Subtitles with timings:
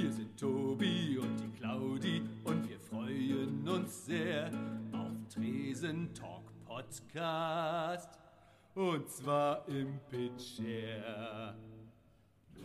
[0.00, 4.50] Hier sind Tobi und die Claudi und wir freuen uns sehr
[4.92, 8.18] auf Tresen Talk Podcast.
[8.74, 11.54] Und zwar im Pitcher.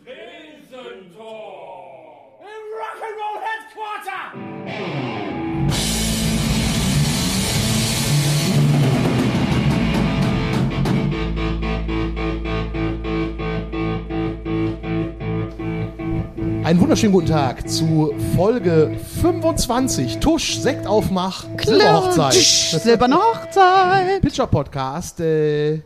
[0.02, 2.40] Tresen Talk!
[2.40, 5.15] Im Rock'n'Roll Headquarter!
[16.66, 20.18] Einen wunderschönen guten Tag zu Folge 25.
[20.18, 22.32] Tusch, Sektaufmach, Silberhochzeit.
[22.34, 24.20] Silberne Hochzeit.
[24.20, 25.20] Pitcher Podcast.
[25.20, 25.82] Äh,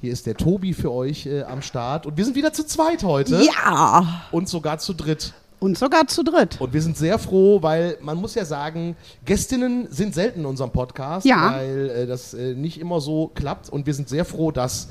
[0.00, 2.06] hier ist der Tobi für euch äh, am Start.
[2.06, 3.42] Und wir sind wieder zu zweit heute.
[3.44, 4.22] Ja.
[4.30, 5.34] Und sogar zu dritt.
[5.60, 6.58] Und sogar zu dritt.
[6.58, 8.96] Und wir sind sehr froh, weil man muss ja sagen,
[9.26, 11.52] Gästinnen sind selten in unserem Podcast, Ja.
[11.52, 13.68] weil äh, das äh, nicht immer so klappt.
[13.68, 14.88] Und wir sind sehr froh, dass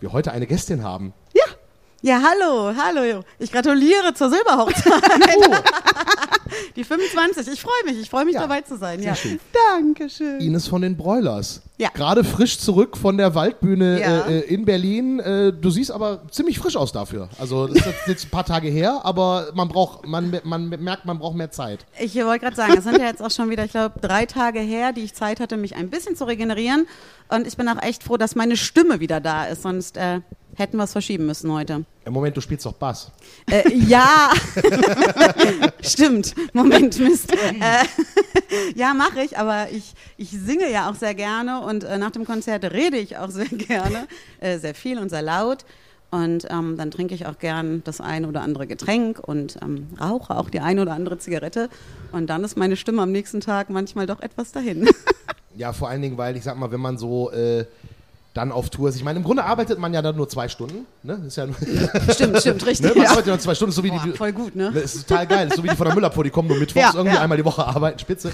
[0.00, 1.14] wir heute eine Gästin haben.
[2.04, 2.20] Ja.
[2.22, 3.24] Hallo, hallo.
[3.38, 4.92] Ich gratuliere zur Silberhochzeit.
[6.76, 7.48] Die 25.
[7.48, 9.02] Ich freue mich, ich freue mich Ja, dabei zu sein.
[9.02, 9.14] Ja.
[9.14, 9.40] schön.
[9.70, 10.38] Dankeschön.
[10.38, 11.62] Ines von den Broilers.
[11.76, 11.88] Ja.
[11.92, 14.20] Gerade frisch zurück von der Waldbühne Ja.
[14.26, 15.18] äh, äh, in Berlin.
[15.18, 17.28] Äh, du siehst aber ziemlich frisch aus dafür.
[17.38, 21.04] Also das ist jetzt- jetzt ein paar Tage her, aber man braucht, man, man merkt,
[21.04, 21.84] man braucht mehr Zeit.
[21.98, 24.60] Ich wollte gerade sagen, es sind ja jetzt auch schon wieder, ich glaube, drei Tage
[24.60, 26.86] her, die ich Zeit hatte, mich ein bisschen zu regenerieren.
[27.28, 30.20] Und ich bin auch echt froh, dass meine Stimme wieder da ist, sonst äh,
[30.56, 31.84] hätten wir es verschieben müssen heute.
[32.04, 33.10] Im Moment, du spielst doch Bass.
[33.50, 34.30] Äh, ja,
[35.82, 36.34] stimmt.
[36.52, 37.32] Moment, Mist.
[37.54, 37.84] Äh,
[38.74, 42.24] ja, mache ich, aber ich, ich singe ja auch sehr gerne und äh, nach dem
[42.24, 44.06] Konzert rede ich auch sehr gerne,
[44.40, 45.64] äh, sehr viel und sehr laut.
[46.10, 50.36] Und ähm, dann trinke ich auch gern das eine oder andere Getränk und ähm, rauche
[50.36, 51.68] auch die eine oder andere Zigarette.
[52.12, 54.88] Und dann ist meine Stimme am nächsten Tag manchmal doch etwas dahin.
[55.56, 57.64] Ja, vor allen Dingen, weil ich sag mal, wenn man so äh,
[58.34, 58.96] dann auf Tour ist.
[58.96, 60.86] Ich meine, im Grunde arbeitet man ja dann nur zwei Stunden.
[61.04, 61.22] Ne?
[61.26, 61.46] Ist ja
[62.10, 62.80] stimmt, stimmt, richtig.
[62.88, 62.94] ne?
[62.96, 63.10] Man ja.
[63.10, 64.12] arbeitet ja nur zwei Stunden, so wie Boah, die.
[64.12, 64.72] voll gut, ne?
[64.74, 65.44] Das ist total geil.
[65.44, 67.22] Das ist so wie die von der Müllabfuhr, die kommen nur mittwochs Ja, irgendwie ja.
[67.22, 68.32] einmal die Woche arbeiten, spitze.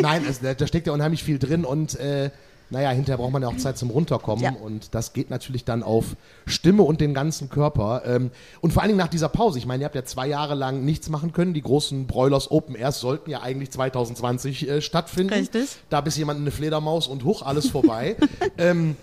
[0.00, 2.30] Nein, es, da, da steckt ja unheimlich viel drin und äh,
[2.72, 4.50] naja, hinterher braucht man ja auch Zeit zum Runterkommen Ja.
[4.52, 6.16] und das geht natürlich dann auf
[6.46, 8.02] Stimme und den ganzen Körper.
[8.06, 9.58] Ähm, und vor allen Dingen nach dieser Pause.
[9.58, 11.54] Ich meine, ihr habt ja zwei Jahre lang nichts machen können.
[11.54, 15.34] Die großen Broilers Open Airs sollten ja eigentlich 2020 äh, stattfinden.
[15.34, 15.76] Richtig.
[15.90, 18.16] Da bis jemand eine Fledermaus und hoch, alles vorbei.
[18.58, 18.96] ähm,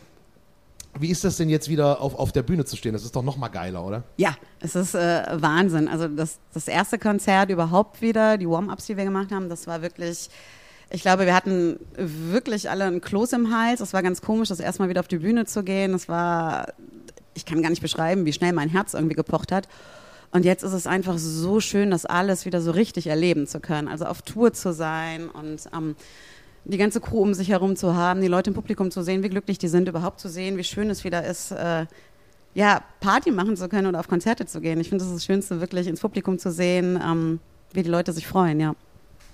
[0.99, 2.93] wie ist das denn jetzt wieder auf, auf der Bühne zu stehen?
[2.93, 4.03] Das ist doch noch mal geiler, oder?
[4.17, 5.87] Ja, es ist äh, Wahnsinn.
[5.87, 9.81] Also das, das erste Konzert überhaupt wieder, die Warm-ups, die wir gemacht haben, das war
[9.81, 10.29] wirklich,
[10.91, 13.79] ich glaube, wir hatten wirklich alle ein Kloß im Hals.
[13.79, 15.93] Es war ganz komisch, das erste Mal wieder auf die Bühne zu gehen.
[15.93, 16.73] Es war,
[17.35, 19.67] ich kann gar nicht beschreiben, wie schnell mein Herz irgendwie gepocht hat.
[20.31, 23.87] Und jetzt ist es einfach so schön, das alles wieder so richtig erleben zu können.
[23.87, 25.95] Also auf Tour zu sein und ähm,
[26.65, 29.29] die ganze Crew um sich herum zu haben, die Leute im Publikum zu sehen, wie
[29.29, 31.85] glücklich die sind, überhaupt zu sehen, wie schön es wieder ist, äh,
[32.53, 34.79] ja, Party machen zu können oder auf Konzerte zu gehen.
[34.79, 37.39] Ich finde, das das Schönste, wirklich ins Publikum zu sehen, ähm,
[37.73, 38.75] wie die Leute sich freuen, ja.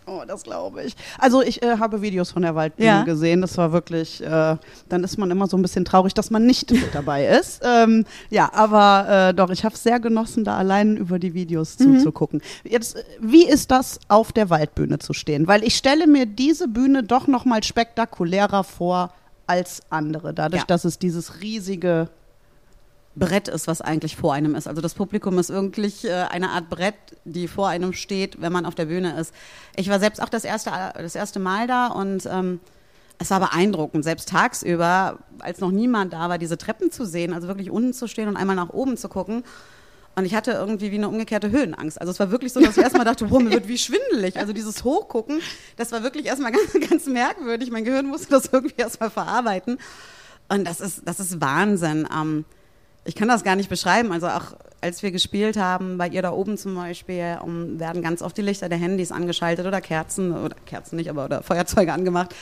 [0.07, 0.95] Oh, das glaube ich.
[1.17, 3.03] Also ich äh, habe Videos von der Waldbühne Ja.
[3.03, 3.41] gesehen.
[3.41, 4.55] Das war wirklich, äh,
[4.87, 7.61] dann ist man immer so ein bisschen traurig, dass man nicht mit dabei ist.
[7.65, 11.77] Ähm, ja, aber äh, doch, ich habe es sehr genossen, da allein über die Videos
[11.77, 12.41] zuzugucken.
[12.63, 15.47] Jetzt, äh, wie ist das, auf der Waldbühne zu stehen?
[15.47, 19.11] Weil ich stelle mir diese Bühne doch noch mal spektakulärer vor
[19.47, 20.67] als andere, dadurch, Ja.
[20.67, 22.09] dass es dieses riesige
[23.15, 24.67] Brett ist, was eigentlich vor einem ist.
[24.67, 28.65] Also das Publikum ist wirklich äh, eine Art Brett, die vor einem steht, wenn man
[28.65, 29.33] auf der Bühne ist.
[29.75, 32.59] Ich war selbst auch das erste, das erste Mal da und ähm,
[33.17, 37.47] es war beeindruckend, selbst tagsüber, als noch niemand da war, diese Treppen zu sehen, also
[37.47, 39.43] wirklich unten zu stehen und einmal nach oben zu gucken.
[40.17, 41.99] Und ich hatte irgendwie wie eine umgekehrte Höhenangst.
[41.99, 44.37] Also es war wirklich so, dass ich erstmal dachte, boah, mir wird wie schwindelig.
[44.37, 45.41] Also dieses Hochgucken,
[45.75, 47.69] das war wirklich erstmal ganz, ganz merkwürdig.
[47.69, 49.77] Mein Gehirn musste das irgendwie erstmal verarbeiten.
[50.47, 52.07] Und das ist, das ist Wahnsinn.
[52.13, 52.45] Ähm,
[53.05, 54.11] ich kann das gar nicht beschreiben.
[54.11, 58.21] Also auch als wir gespielt haben, bei ihr da oben zum Beispiel, um, werden ganz
[58.21, 62.35] oft die Lichter der Handys angeschaltet oder Kerzen, oder Kerzen nicht, aber oder Feuerzeuge angemacht.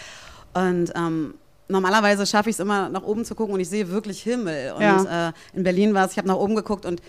[0.54, 1.36] Und ähm,
[1.70, 4.74] normalerweise schaffe ich es immer nach oben zu gucken und ich sehe wirklich Himmel.
[4.74, 5.30] Und Ja.
[5.30, 7.02] äh, in Berlin war es, ich habe nach oben geguckt und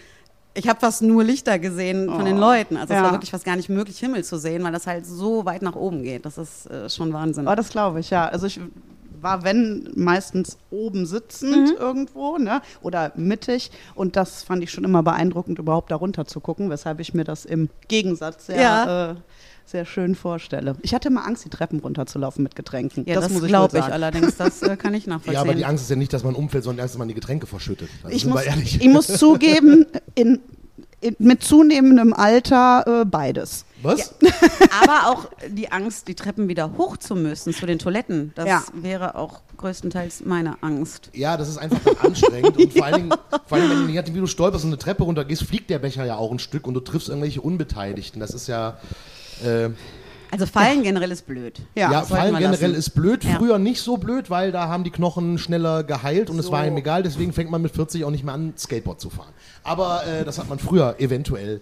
[0.56, 2.76] ich habe fast nur Lichter gesehen von den Oh, Leuten.
[2.76, 3.04] Also es ja.
[3.04, 5.74] war wirklich fast gar nicht möglich, Himmel zu sehen, weil das halt so weit nach
[5.74, 6.24] oben geht.
[6.24, 7.48] Das ist äh, schon Wahnsinn.
[7.48, 8.28] Oh, das glaube ich, ja.
[8.28, 8.60] Also ich
[9.24, 12.62] war, wenn, meistens oben sitzend irgendwo, ne?
[12.82, 13.72] Oder mittig.
[13.96, 17.24] Und das fand ich schon immer beeindruckend, überhaupt da runter zu gucken, weshalb ich mir
[17.24, 19.10] das im Gegensatz sehr, Ja.
[19.10, 19.14] äh,
[19.66, 20.76] sehr schön vorstelle.
[20.82, 23.04] Ich hatte immer Angst, die Treppen runterzulaufen mit Getränken.
[23.06, 24.36] ja, das, muss ich glaube ich allerdings.
[24.36, 25.32] Das äh, kann ich nachvollziehen.
[25.34, 27.14] Ja, aber die Angst ist ja nicht, dass man umfällt, sondern erst, dass man die
[27.14, 27.88] Getränke verschüttet.
[28.02, 30.38] Also Ich muss, ich muss zugeben, in,
[31.00, 33.64] in, mit zunehmendem Alter äh, beides.
[33.84, 34.14] Was?
[34.82, 38.32] Aber auch die Angst, die Treppen wieder hoch zu müssen zu den Toiletten.
[38.34, 38.64] Das Ja.
[38.74, 41.10] wäre auch größtenteils meine Angst.
[41.12, 42.56] Ja, das ist einfach anstrengend.
[42.56, 43.14] Und vor allen Dingen,
[43.46, 46.04] vor allen Dingen wenn du, wie du stolperst und eine Treppe runtergehst, fliegt der Becher
[46.04, 48.20] ja auch ein Stück und du triffst irgendwelche Unbeteiligten.
[48.20, 48.78] Das ist ja.
[49.44, 49.70] Äh,
[50.34, 51.60] Also Fallen generell ist blöd.
[51.76, 52.74] Ja, ja, Fallen generell lassen.
[52.74, 53.22] ist blöd.
[53.22, 53.36] Ja.
[53.36, 56.52] Früher nicht so blöd, weil da haben die Knochen schneller geheilt und es So.
[56.52, 57.04] war ihm egal.
[57.04, 59.32] Deswegen fängt man mit 40 auch nicht mehr an, Skateboard zu fahren.
[59.62, 61.60] Aber äh, das hat man früher eventuell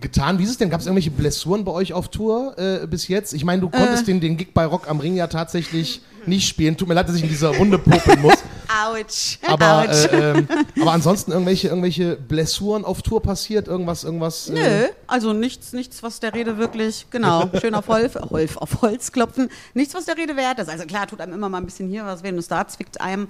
[0.00, 0.38] getan.
[0.38, 0.70] Wie ist es denn?
[0.70, 3.32] Gab es irgendwelche Blessuren bei euch auf Tour äh, bis jetzt?
[3.32, 6.76] Ich meine, du konntest den, den Gig bei Rock am Ring ja tatsächlich nicht spielen.
[6.76, 8.34] Tut mir leid, dass ich in dieser Runde popeln muss.
[8.86, 9.38] Autsch.
[9.46, 10.06] Aber, Autsch.
[10.12, 10.48] äh, ähm,
[10.80, 13.68] aber ansonsten irgendwelche, irgendwelche Blessuren auf Tour passiert?
[13.68, 14.48] Irgendwas, irgendwas?
[14.48, 18.80] Nö, Äh, also nichts, nichts, was der Rede wirklich, genau, schön auf Holz, Holz, auf
[18.80, 20.70] Holz klopfen, nichts, was der Rede wert ist.
[20.70, 23.28] Also klar, tut einem immer mal ein bisschen hier was weh, und da zwickt einem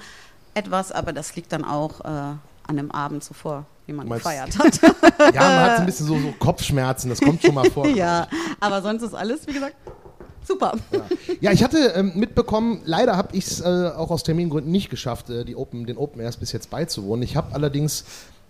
[0.55, 4.56] etwas, aber das liegt dann auch äh, an dem Abend zuvor, wie man meinst- gefeiert
[4.59, 4.81] hat.
[5.35, 7.87] ja, man hat ein bisschen so, so Kopfschmerzen, das kommt schon mal vor.
[7.88, 8.29] ja,
[8.61, 9.75] aber sonst ist alles, wie gesagt,
[10.44, 10.73] super.
[11.41, 15.31] Ja, ich hatte ähm, mitbekommen, leider habe ich es äh, auch aus Termingründen nicht geschafft,
[15.31, 17.23] äh, die Open, den Open Airs bis jetzt beizuwohnen.
[17.23, 18.05] Ich habe allerdings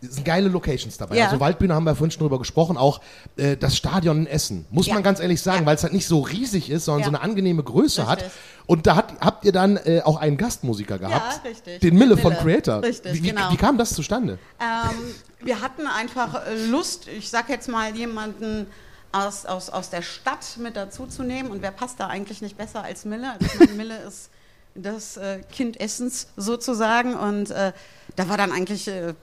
[0.04, 1.16] sind geile Locations dabei.
[1.16, 1.26] Ja.
[1.26, 3.00] Also Waldbühne haben wir vorhin schon drüber gesprochen, auch
[3.36, 4.66] äh, das Stadion in Essen.
[4.70, 4.94] Muss Ja.
[4.94, 5.66] man ganz ehrlich sagen, Ja.
[5.66, 7.06] weil es halt nicht so riesig ist, sondern Ja.
[7.06, 8.18] so eine angenehme Größe hat.
[8.18, 8.32] Richtig.
[8.66, 11.44] Und da hat, habt ihr dann äh, auch einen Gastmusiker gehabt.
[11.44, 11.80] richtig.
[11.80, 12.42] Den Mille von Mille.
[12.42, 12.82] Creator.
[12.82, 13.52] Richtig, wie, wie, genau.
[13.52, 14.38] wie kam das zustande?
[14.60, 14.96] Ähm,
[15.44, 18.66] wir hatten einfach äh, Lust, ich sag jetzt mal, jemanden
[19.12, 21.50] aus, aus, aus der Stadt mit dazu zu nehmen.
[21.50, 23.32] Und wer passt da eigentlich nicht besser als Mille?
[23.32, 24.30] Also meine, Mille ist
[24.74, 27.14] das äh, Kind Essens sozusagen.
[27.14, 27.72] Und äh,
[28.16, 29.14] da war dann eigentlich äh,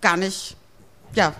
[0.00, 0.56] gar nicht,
[1.14, 1.34] ja,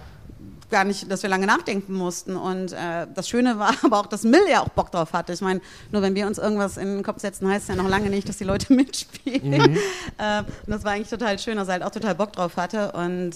[0.70, 2.34] gar nicht, dass wir lange nachdenken mussten.
[2.34, 5.32] Und äh, das Schöne war aber auch, dass Mill ja auch Bock drauf hatte.
[5.32, 5.60] Ich meine,
[5.93, 8.28] nur wenn wir uns irgendwas in den Kopf setzen, heißt es ja noch lange nicht,
[8.28, 9.78] dass die Leute mitspielen.
[10.19, 12.90] Äh, und das war eigentlich total schön, dass er halt auch total Bock drauf hatte.
[12.93, 13.32] Und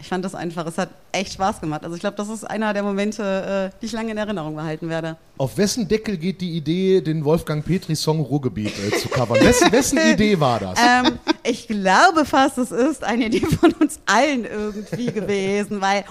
[0.00, 1.84] ich fand das einfach, es hat echt Spaß gemacht.
[1.84, 4.88] Also ich glaube, das ist einer der Momente, äh, die ich lange in Erinnerung behalten
[4.88, 5.16] werde.
[5.38, 9.40] Auf wessen Deckel geht die Idee, den Wolfgang Petri-Song Ruhrgebiet äh, zu covern?
[9.40, 10.78] Wessen, wessen Idee war das?
[10.78, 16.04] ähm, ich glaube fast, es ist eine Idee von uns allen irgendwie gewesen, weil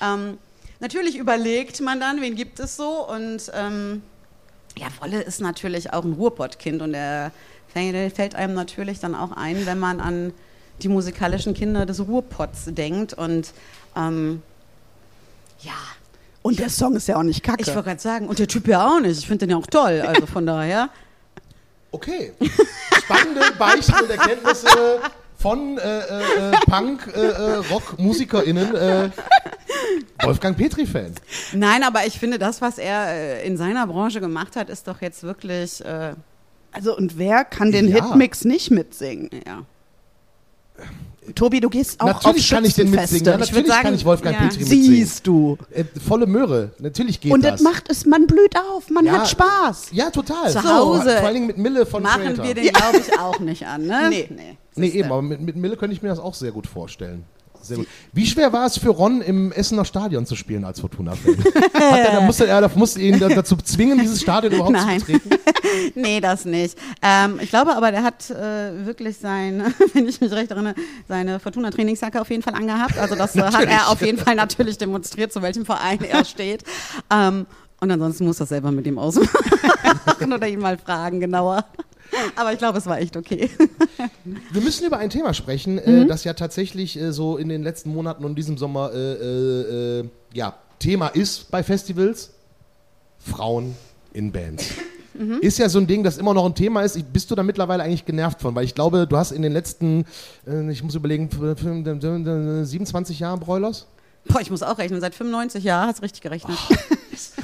[0.00, 0.38] ähm,
[0.80, 4.02] natürlich überlegt man dann, wen gibt es so und ähm,
[4.78, 7.32] ja, Wolle ist natürlich auch ein Ruhrpottkind und er
[7.72, 10.32] fällt fällt einem natürlich dann auch ein, wenn man an
[10.82, 13.52] die musikalischen Kinder des Ruhrpots denkt und
[13.96, 14.42] ähm,
[15.60, 15.72] ja,
[16.42, 17.62] Und der Song ist ja auch nicht kacke.
[17.62, 19.66] ich wollte gerade sagen, und der Typ ja auch nicht, ich finde den ja auch
[19.66, 20.88] toll, also von daher.
[21.92, 22.32] Okay.
[23.04, 24.68] Spannende Beichten und Erkenntnisse
[25.36, 27.60] von äh, äh, äh, Punk, äh, äh.
[27.60, 29.10] Äh,
[30.22, 31.14] Wolfgang Petri-Fan.
[31.52, 35.00] Nein, aber ich finde, das, was er äh, in seiner Branche gemacht hat, ist doch
[35.02, 36.14] jetzt wirklich, äh,
[36.72, 37.96] Also, und wer kann den Ja.
[38.06, 39.30] Hitmix nicht mitsingen?
[39.46, 39.62] ja.
[41.36, 43.24] Tobi, du gehst auch Natürlich auf kann ich den mitsingen.
[43.24, 44.42] Ja, natürlich sagen, kann ich Wolfgang ja.
[44.42, 44.84] Petri mitsingen.
[44.86, 45.56] Siehst du.
[45.70, 46.72] Äh, volle Möhre.
[46.80, 47.52] Natürlich geht Und das.
[47.52, 49.12] das macht es, man blüht auf, man Ja.
[49.12, 49.90] hat Spaß.
[49.92, 50.50] ja, total.
[50.50, 52.44] Zu Hause Vor allen Dingen mit Mille von Machen Creator.
[52.44, 54.06] wir den, glaube ich, auch nicht an, ne?
[54.10, 54.28] Nee.
[54.30, 54.58] nee.
[54.74, 57.24] Nee, eben, aber mit, mit Mille könnte ich mir das auch sehr gut vorstellen.
[57.62, 57.86] Sehr gut.
[58.12, 61.36] Wie schwer war es für Ron im Essener Stadion zu spielen als Fortuna-Fan?
[61.74, 65.00] Hat er- musste er musste ihn da- dazu zwingen, dieses Stadion überhaupt Nein.
[65.00, 65.30] zu betreten?
[65.94, 66.76] nee, das nicht.
[67.00, 69.62] Ähm, ich glaube aber, der hat äh, wirklich sein,
[69.94, 70.74] wenn ich mich recht erinnere,
[71.08, 72.98] seine Fortuna-Trainingsjacke auf jeden Fall angehabt.
[72.98, 76.64] Also das äh, hat er auf jeden Fall natürlich demonstriert, zu welchem Verein er steht.
[77.12, 77.46] Ähm,
[77.80, 79.28] und ansonsten muss das selber mit ihm ausmachen
[80.32, 81.64] oder ihn mal fragen genauer.
[82.36, 83.48] Aber ich glaube, es war echt okay.
[84.52, 86.02] Wir müssen über ein Thema sprechen, Mhm.
[86.02, 90.00] äh, das ja tatsächlich äh, so in den letzten Monaten und diesem Sommer äh, äh,
[90.00, 90.04] äh,
[90.34, 92.30] ja, Thema ist bei Festivals.
[93.18, 93.74] Frauen
[94.12, 94.64] in Bands.
[95.14, 95.40] Mhm.
[95.42, 96.96] Ist ja so ein Ding, das immer noch ein Thema ist.
[96.96, 98.54] Ich- Bist du da mittlerweile eigentlich genervt von?
[98.54, 100.06] Weil ich glaube, du hast in den letzten,
[100.46, 103.86] äh, ich muss überlegen, f- f- 27 Jahren Broilers?
[104.26, 105.02] Boah, ich muss auch rechnen.
[105.02, 106.56] Seit 95 Jahren hast du richtig gerechnet.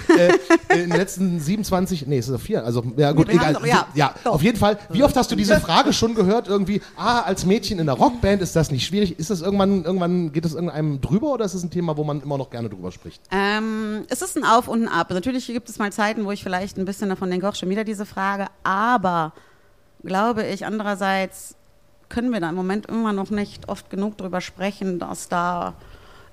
[0.08, 0.32] Äh,
[0.74, 3.56] in den letzten 27, nee, es ist vier, also ja gut, egal.
[3.56, 4.14] auch, ja.
[4.24, 4.34] Doch.
[4.34, 4.78] auf jeden Fall.
[4.90, 8.42] Wie oft hast du diese Frage schon gehört irgendwie, ah, als Mädchen in einer Rockband
[8.42, 9.18] ist das nicht schwierig?
[9.18, 12.22] Ist das irgendwann, irgendwann geht das irgendeinem drüber oder ist es ein Thema, wo man
[12.22, 13.22] immer noch gerne drüber spricht?
[13.30, 15.10] Ähm, es ist ein Auf und ein Ab.
[15.10, 17.84] Natürlich gibt es mal Zeiten, wo ich vielleicht ein bisschen davon denke, auch schon wieder
[17.84, 18.46] diese Frage.
[18.64, 19.32] Aber
[20.02, 21.54] glaube ich, andererseits
[22.08, 25.74] können wir da im Moment immer noch nicht oft genug drüber sprechen, dass da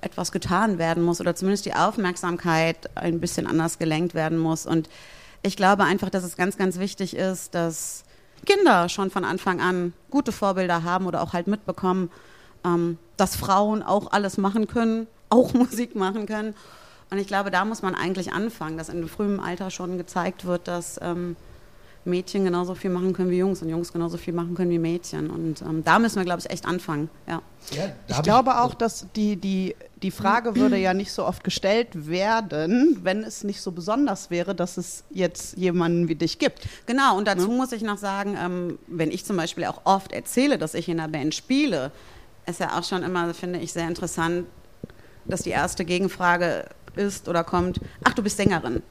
[0.06, 4.64] etwas getan werden muss oder zumindest die Aufmerksamkeit ein bisschen anders gelenkt werden muss.
[4.64, 4.88] Und
[5.42, 8.04] ich glaube einfach, dass es ganz, ganz wichtig ist, dass
[8.44, 12.10] Kinder schon von Anfang an gute Vorbilder haben oder auch halt mitbekommen,
[12.64, 16.54] ähm, dass Frauen auch alles machen können, auch Musik machen können.
[17.10, 20.66] Und ich glaube, da muss man eigentlich anfangen, dass in frühem Alter schon gezeigt wird,
[20.66, 21.36] dass ähm,
[22.06, 25.28] Mädchen genauso viel machen können wie Jungs und Jungs genauso viel machen können wie Mädchen.
[25.30, 27.10] Und ähm, da müssen wir, glaube ich, echt anfangen.
[27.26, 27.42] Ja.
[27.70, 32.08] Ja, Ich glaube auch, dass die, die die Frage würde ja nicht so oft gestellt
[32.08, 36.68] werden, wenn es nicht so besonders wäre, dass es jetzt jemanden wie dich gibt.
[36.84, 40.58] Genau, und dazu muss ich noch sagen, ähm, wenn ich zum Beispiel auch oft erzähle,
[40.58, 41.92] dass ich in einer Band spiele,
[42.46, 44.46] ist ja auch schon immer, finde ich, sehr interessant,
[45.24, 48.82] dass die erste Gegenfrage ist oder kommt, ach, du bist Sängerin.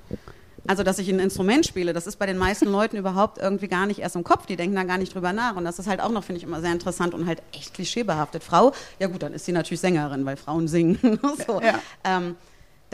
[0.68, 3.86] Also, dass ich ein Instrument spiele, das ist bei den meisten Leuten überhaupt irgendwie gar
[3.86, 4.46] nicht erst im Kopf.
[4.46, 5.56] Die denken da gar nicht drüber nach.
[5.56, 8.44] Und das ist halt auch noch, finde ich, immer sehr interessant und halt echt klischeebehaftet.
[8.44, 10.98] Frau, ja gut, dann ist sie natürlich Sängerin, weil Frauen singen.
[11.48, 11.62] so.
[11.62, 11.80] Ja.
[12.04, 12.36] Ähm,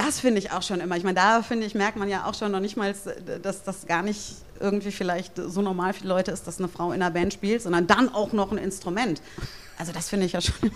[0.05, 0.97] das finde ich auch schon immer.
[0.97, 2.93] Ich meine, da finde ich, merkt man ja auch schon noch nicht mal,
[3.41, 6.91] dass das gar nicht irgendwie vielleicht so normal für die Leute ist, dass eine Frau
[6.91, 9.21] in einer Band spielt, sondern dann auch noch ein Instrument.
[9.77, 10.53] Also das finde ich ja schon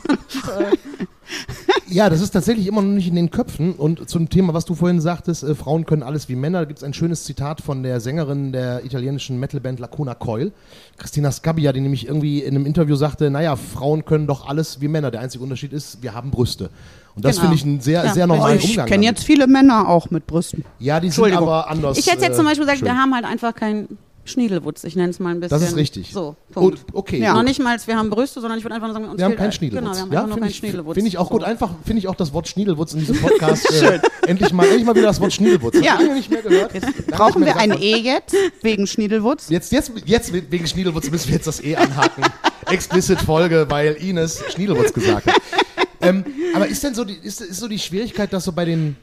[1.88, 3.74] Ja, das ist tatsächlich immer noch nicht in den Köpfen.
[3.74, 6.80] Und zum Thema, was du vorhin sagtest, äh, Frauen können alles wie Männer, da gibt
[6.80, 10.52] es ein schönes Zitat von der Sängerin der italienischen Metalband Lacuna Coil,
[10.98, 14.88] Christina Scabbia, die nämlich irgendwie in einem Interview sagte, naja, Frauen können doch alles wie
[14.88, 15.12] Männer.
[15.12, 16.72] Der einzige Unterschied ist, wir haben Brüste.
[17.16, 17.42] Und das Genau.
[17.50, 18.86] finde ich einen sehr, Ja, sehr normalen ich Umgang.
[18.88, 19.18] kenne damit.
[19.20, 20.66] jetzt viele Männer auch mit Brüsten.
[20.80, 21.98] Ja, die sind aber anders.
[21.98, 22.88] Ich hätte jetzt äh, zum Beispiel gesagt, schön.
[22.88, 24.84] wir haben halt einfach keinen Schniedelwutz.
[24.84, 25.58] Ich nenne es mal ein bisschen.
[25.60, 26.12] Das ist richtig.
[26.12, 26.80] So, Punkt.
[26.88, 27.20] Und, okay.
[27.20, 27.34] Ja.
[27.36, 29.44] Noch nicht mal, wir haben Brüste, sondern ich würde einfach nur sagen, Wir haben keinen
[29.44, 29.84] halt- Schniedelwutz.
[29.84, 30.94] Genau, wir haben ja, einfach noch finde keinen ich, Schniedelwutz.
[30.96, 31.42] finde ich auch gut.
[31.42, 31.48] So.
[31.48, 33.72] Einfach finde ich auch das Wort Schniedelwutz in diesem Podcast.
[33.72, 35.76] äh, endlich mal, endlich mal wieder das Wort Schniedelwutz.
[35.76, 35.94] Ich Ja.
[35.94, 36.74] lange nicht mehr gehört.
[36.74, 37.72] Lange Brauchen wir ein.
[37.80, 39.48] E jetzt wegen Schniedelwutz?
[39.50, 42.24] Jetzt, jetzt, jetzt wegen Schniedelwutz müssen wir jetzt das E anhaken.
[42.68, 45.36] Explicit Folge, weil Ines Schniedelwutz gesagt hat.
[46.06, 48.96] Ähm, aber ist denn so die, ist, ist so die Schwierigkeit, dass so bei den,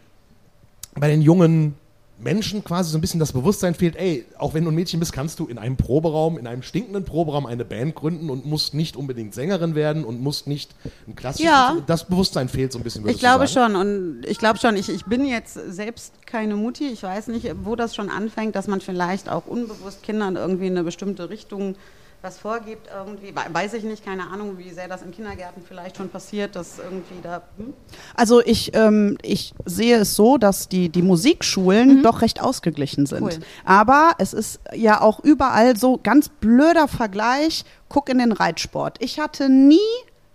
[0.94, 1.74] bei den jungen
[2.22, 5.12] Menschen quasi so ein bisschen das Bewusstsein fehlt, ey, auch wenn du ein Mädchen bist,
[5.12, 8.96] kannst du in einem Proberaum, in einem stinkenden Proberaum eine Band gründen und musst nicht
[8.96, 10.74] unbedingt Sängerin werden und musst nicht
[11.06, 11.50] ein klassisches.
[11.50, 11.76] Ja.
[11.86, 13.06] Das Bewusstsein fehlt so ein bisschen.
[13.08, 16.86] Ich glaube schon und ich glaube schon, ich, ich bin jetzt selbst keine Mutti.
[16.86, 20.72] Ich weiß nicht, wo das schon anfängt, dass man vielleicht auch unbewusst Kindern irgendwie in
[20.72, 21.74] eine bestimmte Richtung
[22.22, 23.34] was vorgibt irgendwie.
[23.34, 26.78] We- Weiß ich nicht, keine Ahnung, wie sehr das in Kindergärten vielleicht schon passiert, dass
[26.78, 27.42] irgendwie da.
[27.58, 27.74] Hm?
[28.14, 33.22] Also ich, ähm, ich sehe es so, dass die, die Musikschulen doch recht ausgeglichen sind.
[33.22, 33.38] Cool.
[33.64, 37.64] Aber es ist ja auch überall so ganz blöder Vergleich.
[37.88, 38.96] Guck in den Reitsport.
[39.02, 39.78] Ich hatte nie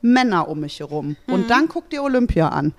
[0.01, 1.15] Männer um mich herum.
[1.27, 2.73] Und dann guck dir Olympia an.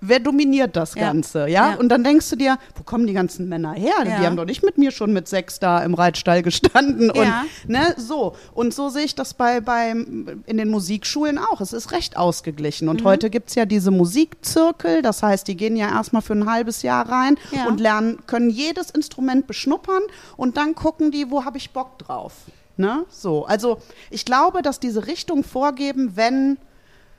[0.00, 0.94] Wer dominiert das.
[0.94, 1.72] Ganze, ja?
[1.72, 1.74] Ja.
[1.76, 3.94] Und dann denkst du dir, wo kommen die ganzen Männer her?
[3.98, 4.18] Ja.
[4.18, 7.10] Die haben doch nicht mit mir schon mit sechs da im Reitstall gestanden.
[7.10, 7.28] Und,
[7.66, 8.36] ne, so.
[8.54, 11.60] Und so sehe ich das bei, bei, in den Musikschulen auch.
[11.60, 12.86] Es ist recht ausgeglichen.
[12.86, 12.90] Mhm.
[12.90, 15.02] Und heute gibt es ja diese Musikzirkel.
[15.02, 17.36] Das heißt, die gehen ja erstmal für ein halbes Jahr rein
[17.66, 20.02] und lernen, können jedes Instrument beschnuppern
[20.36, 22.32] und dann gucken die, wo habe ich Bock drauf.
[22.76, 23.04] Ne?
[23.08, 23.46] So.
[23.46, 23.78] Also
[24.10, 26.58] ich glaube, dass diese Richtung vorgeben, wenn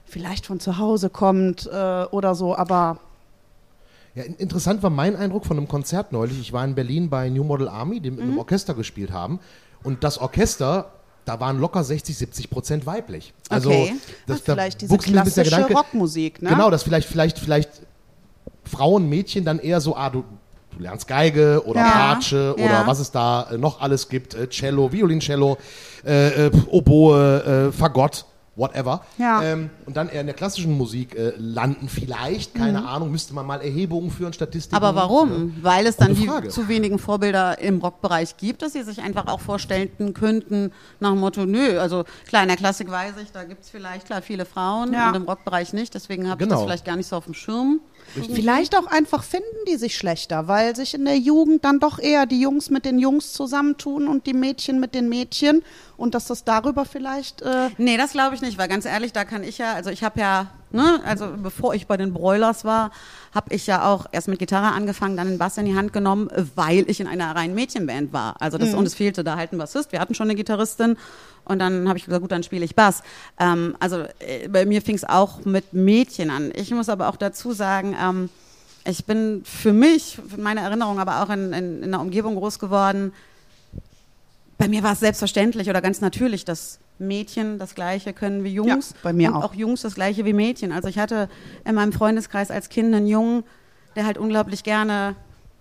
[0.07, 2.97] vielleicht von zu Hause kommt äh, oder so, aber
[4.15, 6.39] Ja, in- interessant war mein Eindruck von einem Konzert neulich.
[6.39, 8.29] Ich war in Berlin bei New Model Army, die mit Mhm.
[8.31, 9.39] einem Orchester gespielt haben.
[9.83, 10.91] Und das Orchester,
[11.25, 13.33] da waren locker 60, 70 Prozent weiblich.
[13.49, 13.93] Also, Okay.
[14.25, 16.49] das, Ach, vielleicht diese klassische Gedanke- Rockmusik, ne?
[16.49, 17.69] Genau, dass vielleicht, vielleicht, vielleicht
[18.63, 20.23] Frauen, Mädchen dann eher so, ah, du,
[20.71, 21.91] du lernst Geige oder Ja.
[22.13, 22.87] Bratsche oder Ja.
[22.87, 25.57] was es da äh, noch alles gibt, äh, Cello, Violincello,
[26.05, 28.25] äh, äh, Oboe, äh, Fagott,
[28.57, 29.01] whatever.
[29.17, 29.41] Ja.
[29.43, 33.45] Ähm, und dann eher in der klassischen Musik äh, landen vielleicht, keine Ahnung, müsste man
[33.45, 34.75] mal Erhebungen führen, Statistiken.
[34.75, 35.55] Aber warum?
[35.61, 39.39] Weil es dann die zu wenigen Vorbilder im Rockbereich gibt, dass sie sich einfach auch
[39.39, 43.63] vorstellen könnten, nach dem Motto, nö, also klar, in der Klassik weiß ich, da gibt
[43.63, 45.09] es vielleicht klar viele Frauen Ja.
[45.09, 46.59] und im Rockbereich nicht, deswegen habe ich Genau.
[46.61, 47.79] das vielleicht gar nicht so auf dem Schirm.
[48.33, 52.25] Vielleicht auch einfach finden die sich schlechter, weil sich in der Jugend dann doch eher
[52.25, 55.61] die Jungs mit den Jungs zusammentun und die Mädchen mit den Mädchen
[55.97, 57.41] und dass das darüber vielleicht.
[57.41, 60.03] Äh, Nee, das glaube ich nicht, weil ganz ehrlich, da kann ich ja, also ich
[60.03, 62.91] habe ja, ne, also bevor ich bei den Broilers war,
[63.33, 66.29] habe ich ja auch erst mit Gitarre angefangen, dann den Bass in die Hand genommen,
[66.55, 68.35] weil ich in einer reinen Mädchenband war.
[68.39, 70.97] Also das, und es fehlte da halt ein Bassist, wir hatten schon eine Gitarristin
[71.45, 73.01] und dann habe ich gesagt, gut, dann spiele ich Bass.
[73.39, 76.51] Ähm, also äh, bei mir fing es auch mit Mädchen an.
[76.55, 78.29] Ich muss aber auch dazu sagen, ähm,
[78.85, 82.59] ich bin für mich, für meine Erinnerung, aber auch in, in, in einer Umgebung groß
[82.59, 83.13] geworden,
[84.57, 88.91] bei mir war es selbstverständlich oder ganz natürlich, dass Mädchen das Gleiche können wie Jungs.
[88.91, 89.43] Ja, bei mir und auch.
[89.45, 90.71] auch Jungs das Gleiche wie Mädchen.
[90.71, 91.29] Also ich hatte
[91.63, 93.43] in meinem Freundeskreis als Kind einen Jungen,
[93.95, 95.15] der halt unglaublich gerne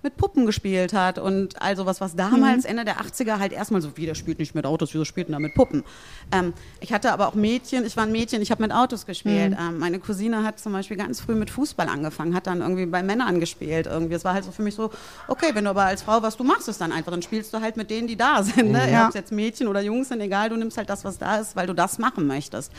[0.07, 2.71] mit Puppen gespielt hat und also was, was damals Mhm.
[2.71, 5.35] Ende der 80er halt erstmal so, wie der spielt nicht mit Autos, wieso spielt denn
[5.35, 5.83] er mit Puppen?
[6.31, 9.51] Ähm, ich hatte aber auch Mädchen, ich war ein Mädchen, ich habe mit Autos gespielt.
[9.51, 9.57] Mhm.
[9.69, 13.03] Ähm, meine Cousine hat zum Beispiel ganz früh mit Fußball angefangen, hat dann irgendwie bei
[13.03, 14.15] Männern gespielt irgendwie.
[14.15, 14.93] Es war halt so für mich so,
[15.27, 17.61] okay, wenn du aber als Frau was du machst, es dann einfach, dann spielst du
[17.61, 18.71] halt mit denen, die da sind.
[18.71, 18.89] Ne?
[18.91, 19.03] Ja.
[19.05, 21.57] Ob es jetzt Mädchen oder Jungs sind, egal, du nimmst halt das, was da ist,
[21.57, 22.71] weil du das machen möchtest.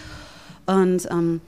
[0.65, 1.41] Und ähm,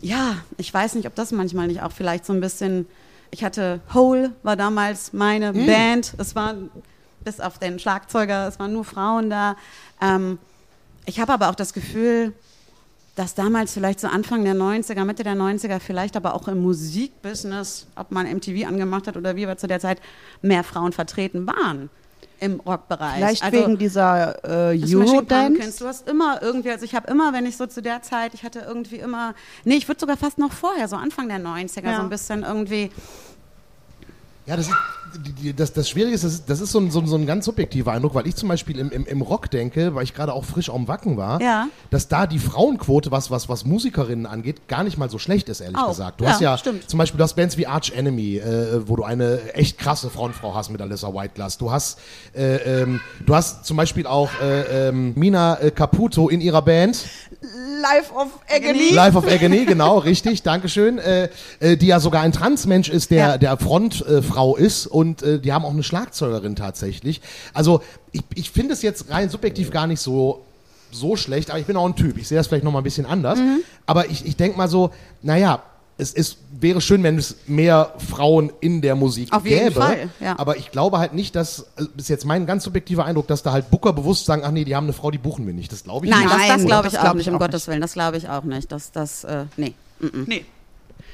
[0.00, 2.86] ja, ich weiß nicht, ob das manchmal nicht auch vielleicht so ein bisschen.
[3.30, 6.14] Ich hatte Hole, war damals meine Band.
[6.18, 6.70] Es waren
[7.24, 9.56] bis auf den Schlagzeuger, es waren nur Frauen da.
[10.00, 10.38] Ähm,
[11.06, 12.32] ich habe aber auch das Gefühl,
[13.16, 17.86] dass damals vielleicht so Anfang der 90er, Mitte der 90er, vielleicht aber auch im Musikbusiness,
[17.96, 20.00] ob man MTV angemacht hat oder wie wir zu der Zeit,
[20.42, 21.90] mehr Frauen vertreten waren
[22.40, 23.14] im Rockbereich.
[23.16, 25.78] Vielleicht Also, wegen dieser äh, Eurodance.
[25.78, 28.42] Du hast immer irgendwie, also ich habe immer, wenn ich so zu der Zeit, ich
[28.42, 31.96] hatte irgendwie immer, nee, ich würde sogar fast noch vorher, so Anfang der 90er, Ja.
[31.96, 32.90] so ein bisschen irgendwie,
[34.46, 34.74] Ja, das, ist,
[35.56, 37.44] das, das Schwierige ist, das ist, das ist so, ein, so, ein, so ein ganz
[37.46, 40.44] subjektiver Eindruck, weil ich zum Beispiel im, im, im Rock denke, weil ich gerade auch
[40.44, 41.66] frisch am Wacken war, Ja.
[41.90, 45.60] dass da die Frauenquote, was, was, was Musikerinnen angeht, gar nicht mal so schlecht ist,
[45.60, 45.88] ehrlich Auch.
[45.88, 46.20] gesagt.
[46.20, 46.88] Du Ja, hast ja stimmt.
[46.88, 50.54] zum Beispiel, du hast Bands wie Arch Enemy, äh, wo du eine echt krasse Frauenfrau
[50.54, 51.58] hast mit Alyssa Whiteglass.
[51.58, 51.98] Du hast,
[52.34, 57.04] äh, ähm, du hast zum Beispiel auch äh, ähm, Mina äh, Caputo in ihrer Band.
[57.80, 58.90] Life of Agony.
[58.92, 60.98] Life of Agony, genau, richtig, Dankeschön.
[60.98, 61.28] Äh,
[61.60, 63.38] äh, die ja sogar ein Transmensch ist, der, Ja.
[63.38, 67.20] der Frontfrau ist und äh, die haben auch eine Schlagzeugerin tatsächlich.
[67.52, 70.42] Also ich, ich finde es jetzt rein subjektiv gar nicht so
[70.92, 72.16] so schlecht, aber ich bin auch ein Typ.
[72.16, 73.38] Ich sehe das vielleicht noch mal ein bisschen anders.
[73.38, 73.60] Mhm.
[73.86, 74.90] Aber ich, ich denke mal so,
[75.20, 75.62] naja,
[75.98, 79.80] es, es wäre schön, wenn es mehr Frauen in der Musik Auf jeden gäbe.
[79.80, 80.38] Fall, ja.
[80.38, 83.42] Aber ich glaube halt nicht, dass, also, das ist jetzt mein ganz subjektiver Eindruck, dass
[83.42, 85.72] da halt Booker bewusst sagen, ach nee, die haben eine Frau, die buchen wir nicht.
[85.72, 86.32] Das glaube ich nein, nicht.
[86.32, 87.92] das, das Nein, glaube das ich auch glaub nicht, ich um auch Gottes Willen, das
[87.94, 89.74] glaube ich auch nicht, das, das, äh, nee.
[90.26, 90.44] Nee.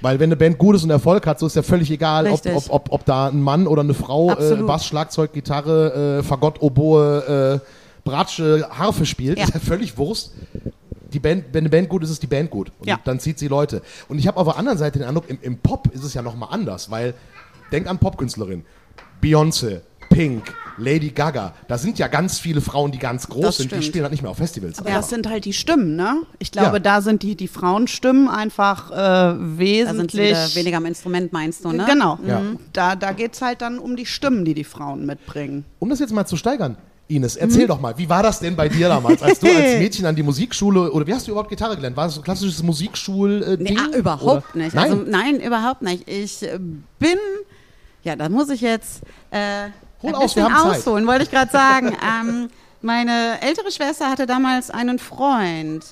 [0.00, 2.44] Weil wenn eine Band gut ist und Erfolg hat, so ist ja völlig egal, ob,
[2.46, 4.56] ob, ob, ob da ein Mann oder eine Frau äh.
[4.56, 7.66] Bass, Schlagzeug, Gitarre, äh, Fagott, Oboe, äh,
[8.04, 9.38] Bratsche, Harfe spielt.
[9.38, 9.44] Ja.
[9.44, 10.32] Ist ja völlig Wurst.
[11.12, 12.72] Die Band, wenn eine Band gut ist, ist die Band gut.
[12.78, 12.98] Und Ja.
[13.04, 13.82] dann zieht sie Leute.
[14.08, 16.22] Und ich habe auf der anderen Seite den Eindruck, im, im Pop ist es ja
[16.22, 17.14] nochmal anders, weil,
[17.70, 18.64] denk an Popkünstlerin.
[19.22, 21.54] Beyoncé, Pink, Lady Gaga.
[21.68, 24.22] Da sind ja ganz viele Frauen, die ganz groß Das sind, die spielen halt nicht
[24.22, 24.78] mehr auf Festivals.
[24.78, 26.22] Aber das sind halt die Stimmen, ne?
[26.38, 26.78] Ich glaube, Ja.
[26.80, 30.56] da sind die, die Frauenstimmen einfach äh, Da sind wesentlich.
[30.56, 31.84] weniger am Instrument, meinst du, ne?
[31.88, 32.18] Genau.
[32.26, 32.42] Ja.
[32.72, 35.64] Da, da geht es halt dann um die Stimmen, die die Frauen mitbringen.
[35.78, 36.76] Um das jetzt mal zu steigern,
[37.16, 40.06] Ines, erzähl doch mal, wie war das denn bei dir damals, als du als Mädchen
[40.06, 41.96] an die Musikschule, oder wie hast du überhaupt Gitarre gelernt?
[41.96, 43.74] War das so ein klassisches Musikschul-Ding?
[43.74, 44.74] Nee, ah, überhaupt nicht.
[44.74, 44.90] Nein.
[44.90, 46.08] Also, nein, überhaupt nicht.
[46.08, 46.58] Ich äh,
[46.98, 47.18] bin,
[48.02, 49.68] ja, da muss ich jetzt äh,
[50.02, 50.78] Hol ein aus, wir bisschen haben Zeit.
[50.78, 51.96] ausholen, wollte ich gerade sagen.
[52.20, 52.48] ähm,
[52.80, 55.84] meine ältere Schwester hatte damals einen Freund.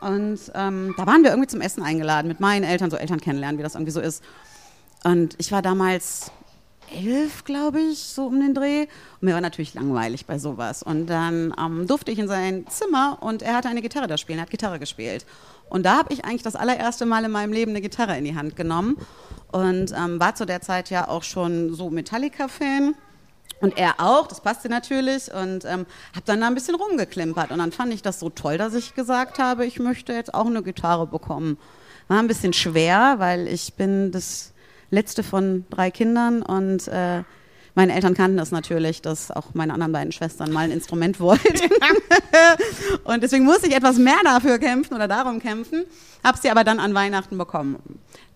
[0.00, 3.58] Und ähm, da waren wir irgendwie zum Essen eingeladen mit meinen Eltern, so Eltern kennenlernen,
[3.58, 4.22] wie das irgendwie so ist.
[5.02, 6.30] Und ich war damals
[6.92, 8.82] elf, glaube ich, so um den Dreh.
[8.82, 10.82] Und mir war natürlich langweilig bei sowas.
[10.82, 14.38] Und dann ähm, durfte ich in sein Zimmer und er hatte eine Gitarre da spielen,
[14.38, 15.26] er hat Gitarre gespielt.
[15.68, 18.36] Und da habe ich eigentlich das allererste Mal in meinem Leben eine Gitarre in die
[18.36, 18.96] Hand genommen
[19.50, 22.94] und ähm, war zu der Zeit ja auch schon so Metallica-Fan.
[23.60, 25.32] Und er auch, das passte natürlich.
[25.32, 27.50] Und ähm, habe dann da ein bisschen rumgeklimpert.
[27.50, 30.46] Und dann fand ich das so toll, dass ich gesagt habe, ich möchte jetzt auch
[30.46, 31.56] eine Gitarre bekommen.
[32.08, 34.53] War ein bisschen schwer, weil ich bin das
[34.90, 37.22] letzte von drei Kindern und äh,
[37.76, 41.70] meine Eltern kannten das natürlich, dass auch meine anderen beiden Schwestern mal ein Instrument wollten.
[43.04, 45.84] und deswegen musste ich etwas mehr dafür kämpfen oder darum kämpfen,
[46.22, 47.76] habe sie aber dann an Weihnachten bekommen.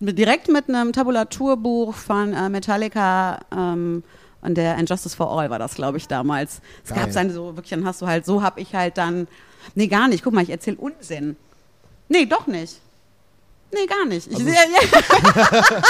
[0.01, 4.03] Direkt mit einem Tabulaturbuch von äh, Metallica ähm,
[4.41, 6.61] und der And Justice for All war das, glaube ich, damals.
[6.85, 9.27] Es gab dann so, wirklich, dann hast du halt, so habe ich halt dann,
[9.75, 11.37] nee, gar nicht, guck mal, ich erzähle Unsinn.
[12.09, 12.81] Nee, doch nicht.
[13.71, 14.27] Nee, gar nicht.
[14.27, 15.83] Ich, ja, ja.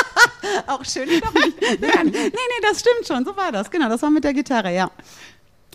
[0.67, 1.61] Auch schön, nee, doch nicht.
[1.81, 2.15] Nee, gar nicht.
[2.15, 3.25] nee, nee, das stimmt schon.
[3.25, 3.71] So war das.
[3.71, 4.91] Genau, das war mit der Gitarre, ja.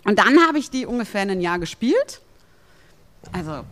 [0.04, 2.20] Und dann habe ich die ungefähr ein Jahr gespielt.
[3.32, 3.64] Also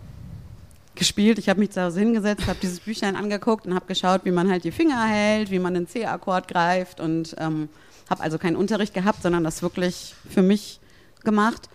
[0.94, 1.38] gespielt.
[1.38, 4.50] Ich habe mich zu Hause hingesetzt, habe dieses Büchlein angeguckt und habe geschaut, wie man
[4.50, 7.68] halt die Finger hält, wie man den C-Akkord greift und ähm,
[8.08, 10.80] habe also keinen Unterricht gehabt, sondern das wirklich für mich
[11.24, 11.68] gemacht.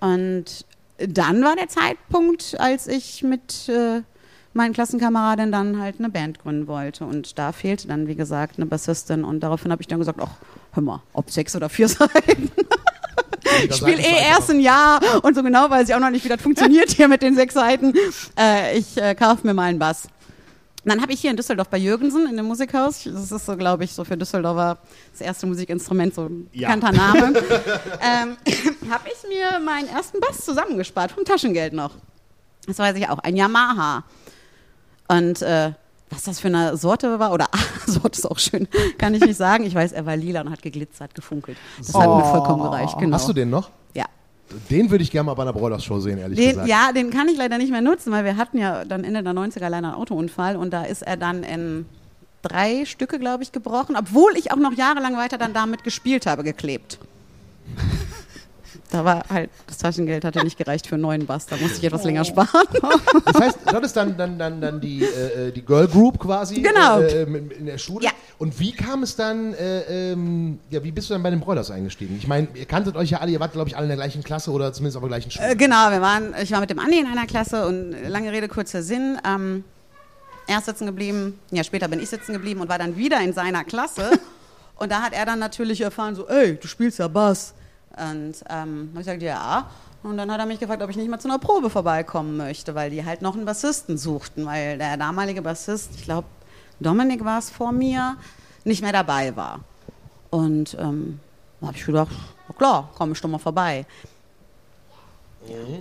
[0.00, 0.64] Und
[0.98, 4.02] dann war der Zeitpunkt, als ich mit äh,
[4.56, 7.04] meinen Klassenkameradinnen dann halt eine Band gründen wollte.
[7.04, 9.24] Und da fehlte dann, wie gesagt, eine Bassistin.
[9.24, 10.30] Und daraufhin habe ich dann gesagt, ach,
[10.72, 12.50] hör mal, ob sechs oder vier Seiten.
[13.68, 16.28] Ich spiele eh erst ein Jahr und so genau weiß ich auch noch nicht, wie
[16.28, 17.94] das funktioniert hier mit den sechs Seiten.
[18.38, 20.08] Äh, ich äh, kaufe mir mal einen Bass.
[20.84, 23.56] Und dann habe ich hier in Düsseldorf bei Jürgensen in dem Musikhaus, das ist so,
[23.56, 24.78] glaube ich, so für Düsseldorfer
[25.12, 26.72] das erste Musikinstrument, so ein Ja.
[26.74, 27.26] bekannter Name,
[28.00, 28.36] ähm,
[28.90, 31.92] habe ich mir meinen ersten Bass zusammengespart, vom Taschengeld noch.
[32.66, 34.04] Das weiß ich auch, ein Yamaha.
[35.08, 35.72] Und äh,
[36.10, 37.46] was das für eine Sorte war, oder
[37.86, 39.64] Sorte ist auch schön, kann ich nicht sagen.
[39.64, 41.58] Ich weiß, er war lila und hat geglitzert, gefunkelt.
[41.78, 43.16] Das hat mir vollkommen gereicht, genau.
[43.16, 43.70] Hast du den noch?
[43.94, 44.04] Ja.
[44.70, 46.68] Den würde ich gerne mal bei einer Broilers-Show sehen, ehrlich Den, gesagt.
[46.68, 49.32] ja, den kann ich leider nicht mehr nutzen, weil wir hatten ja dann Ende der
[49.32, 51.86] 90er leider einen Autounfall und da ist er dann in
[52.42, 56.44] drei Stücke, glaube ich, gebrochen, obwohl ich auch noch jahrelang weiter dann damit gespielt habe,
[56.44, 57.00] geklebt.
[58.90, 61.84] Da war halt, das Taschengeld hatte nicht gereicht für einen neuen Bass, da musste ich
[61.84, 62.48] etwas länger sparen.
[63.24, 66.62] Das heißt, das ist dann, dann, dann, dann die, äh, äh, die Girl Group quasi
[66.62, 67.00] Genau.
[67.00, 67.24] äh, äh,
[67.58, 68.04] in der Schule.
[68.04, 68.12] Ja.
[68.38, 71.70] Und wie kam es dann, äh, ähm, ja, wie bist du dann bei den Broilers
[71.70, 72.16] eingestiegen?
[72.18, 74.22] Ich meine, ihr kanntet euch ja alle, ihr wart, glaube ich, alle in der gleichen
[74.22, 75.48] Klasse oder zumindest auf der gleichen Schule.
[75.48, 78.48] Äh, genau, wir waren, ich war mit dem Andi in einer Klasse und lange Rede,
[78.48, 79.18] kurzer Sinn.
[79.26, 79.64] Ähm,
[80.46, 83.32] er ist sitzen geblieben, ja, später bin ich sitzen geblieben und war dann wieder in
[83.32, 84.12] seiner Klasse.
[84.76, 87.52] und da hat er dann natürlich erfahren, so, ey, du spielst ja Bass.
[87.96, 89.68] Und ähm, habe ich gesagt, ja.
[90.02, 92.74] Und dann hat er mich gefragt, ob ich nicht mal zu einer Probe vorbeikommen möchte,
[92.74, 96.26] weil die halt noch einen Bassisten suchten, weil der damalige Bassist, ich glaube,
[96.78, 98.16] Dominik war es vor mir,
[98.64, 99.60] nicht mehr dabei war.
[100.30, 101.18] Und ähm,
[101.60, 102.10] da habe ich gedacht,
[102.48, 103.86] na klar, komm ich doch mal vorbei.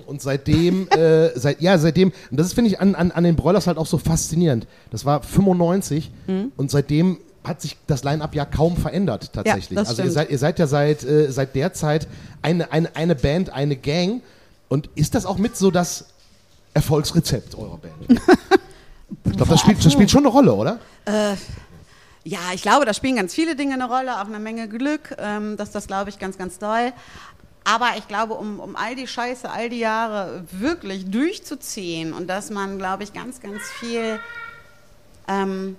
[0.05, 3.67] Und seitdem, äh, seit, ja, seitdem, und das finde ich an, an, an den Broilers
[3.67, 4.67] halt auch so faszinierend.
[4.91, 6.51] Das war 95 Mhm.
[6.55, 7.17] und seitdem
[7.47, 9.77] hat sich das Line-Up ja kaum verändert tatsächlich.
[9.77, 12.07] das also ihr seid, ihr seid ja seit, äh, seit der Zeit
[12.41, 14.21] eine, eine, eine Band, eine Gang.
[14.67, 16.05] Und ist das auch mit so das
[16.73, 17.95] Erfolgsrezept eurer Band?
[19.25, 20.79] ich glaube, das spielt, das spielt schon eine Rolle, oder?
[22.27, 25.15] Ja, ich glaube, da spielen ganz viele Dinge eine Rolle, auch eine Menge Glück.
[25.19, 26.91] Ähm, das das, glaube ich, ganz, ganz doll.
[27.63, 32.49] Aber ich glaube, um, um all die Scheiße, all die Jahre wirklich durchzuziehen und dass
[32.49, 34.19] man, glaube ich, ganz, ganz viel
[35.27, 35.75] ähm,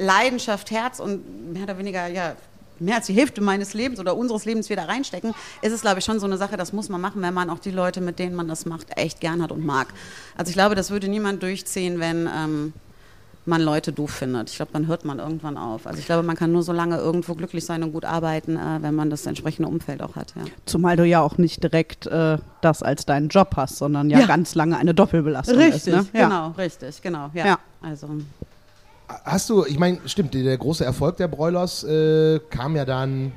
[0.00, 2.34] Leidenschaft, Herz und mehr oder weniger, ja,
[2.78, 6.04] mehr als die Hälfte meines Lebens oder unseres Lebens wieder reinstecken, ist es, glaube ich,
[6.04, 8.34] schon so eine Sache, das muss man machen, wenn man auch die Leute, mit denen
[8.34, 9.88] man das macht, echt gern hat und mag.
[10.36, 12.72] Also ich glaube, das würde niemand durchziehen, wenn ähm,
[13.44, 14.48] man Leute doof findet.
[14.48, 15.86] Ich glaube, dann hört man irgendwann auf.
[15.86, 18.78] Also ich glaube, man kann nur so lange irgendwo glücklich sein und gut arbeiten, äh,
[18.80, 20.32] wenn man das entsprechende Umfeld auch hat.
[20.36, 20.42] Ja.
[20.64, 24.26] Zumal du ja auch nicht direkt äh, das als deinen Job hast, sondern ja, Ja.
[24.26, 25.86] ganz lange eine Doppelbelastung ist.
[25.86, 26.06] Ne?
[26.14, 26.24] Ja.
[26.28, 27.30] genau, richtig, genau.
[27.34, 27.58] Ja.
[27.82, 28.08] Also
[29.24, 33.32] Hast du, ich meine, stimmt, der große Erfolg der Broilers äh, kam ja dann,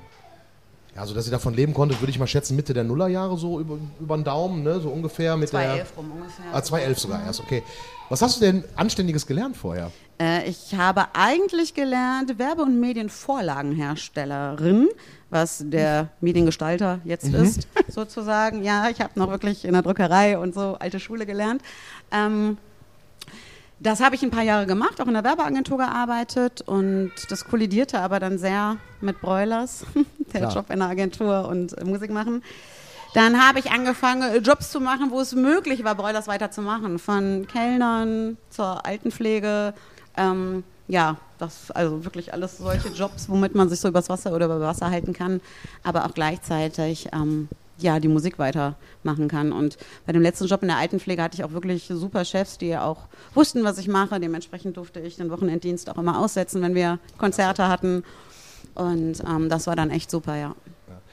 [0.96, 3.60] ja, so dass ihr davon leben konntet, würde ich mal schätzen, Mitte der Nullerjahre so
[3.60, 5.60] über, über den Daumen, ne, so ungefähr mit der.
[5.60, 6.46] 2011 rum ungefähr.
[6.54, 7.64] Ah, 2011 sogar erst, okay.
[8.10, 9.92] Was hast du denn Anständiges gelernt vorher?
[10.20, 14.90] Äh, ich habe eigentlich gelernt Werbe- und Medienvorlagenherstellerin,
[15.30, 18.64] was der Mediengestalter jetzt ist, sozusagen.
[18.64, 21.64] Ja, ich habe noch wirklich in der Druckerei und so alte Schule gelernt.
[22.12, 22.58] Ähm,
[23.84, 28.00] das habe ich ein paar Jahre gemacht, auch in der Werbeagentur gearbeitet und das kollidierte
[28.00, 29.86] aber dann sehr mit Broilers,
[30.34, 30.56] der Klar.
[30.56, 32.44] Job in der Agentur und äh, Musik machen.
[33.14, 36.98] Dann habe ich angefangen, äh, Jobs zu machen, wo es möglich war, Broilers weiterzumachen.
[36.98, 39.74] Von Kellnern zur Altenpflege.
[40.18, 44.46] Ähm, ja, das also wirklich alles solche Jobs, womit man sich so übers Wasser oder
[44.46, 45.42] über Wasser halten kann,
[45.84, 49.52] aber auch gleichzeitig ähm, ja, die Musik weitermachen kann.
[49.52, 52.78] Und bei dem letzten Job in der Altenpflege hatte ich auch wirklich super Chefs, die
[52.78, 54.20] auch wussten, was ich mache.
[54.20, 58.04] Dementsprechend durfte ich den Wochenenddienst auch immer aussetzen, wenn wir Konzerte hatten.
[58.76, 60.56] Und ähm, das war dann echt super, ja.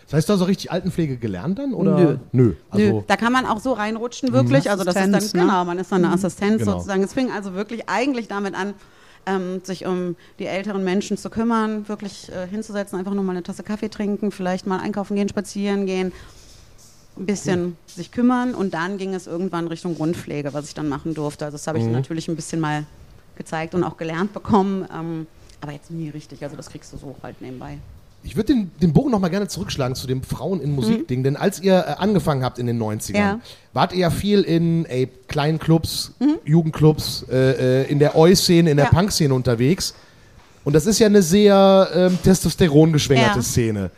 [0.07, 1.73] Das heißt, du hast auch richtig Altenpflege gelernt dann?
[1.73, 1.97] Oder?
[1.97, 2.17] Nö.
[2.33, 2.55] Nö.
[2.71, 4.69] Also, Nö, da kann man auch so reinrutschen, wirklich.
[4.69, 5.21] Also das ist dann, ne?
[5.33, 6.73] genau, man ist dann eine Assistenz Genau.
[6.73, 7.03] sozusagen.
[7.05, 8.75] Es fing also wirklich eigentlich damit an,
[9.27, 13.45] ähm, sich um die älteren Menschen zu kümmern, wirklich äh, hinzusetzen, einfach nur mal eine
[13.45, 16.13] Tasse Kaffee trinken, vielleicht mal einkaufen gehen, spazieren gehen,
[17.21, 21.15] ein bisschen sich kümmern und dann ging es irgendwann Richtung Grundpflege, was ich dann machen
[21.15, 21.45] durfte.
[21.45, 21.93] Also das habe ich Mhm.
[21.93, 22.85] natürlich ein bisschen mal
[23.37, 25.27] gezeigt und auch gelernt bekommen, ähm,
[25.61, 26.43] aber jetzt nie richtig.
[26.43, 27.79] Also das kriegst du so halt nebenbei.
[28.23, 31.37] Ich würde den, den Bogen noch mal gerne zurückschlagen zu dem Frauen in Musik-Ding, denn
[31.37, 33.17] als ihr äh, angefangen habt in den 90ern, Mhm.
[33.17, 33.37] Ja.
[33.37, 33.41] Mhm.
[33.73, 36.13] wart ihr ja viel in ey, kleinen Clubs,
[36.45, 38.93] Jugendclubs, äh, äh, in der Oi-Szene, in der Ja.
[38.93, 39.95] Punk-Szene unterwegs.
[40.65, 43.43] Und das ist ja eine sehr ähm, testosterongeschwängerte Ja.
[43.43, 43.91] Szene.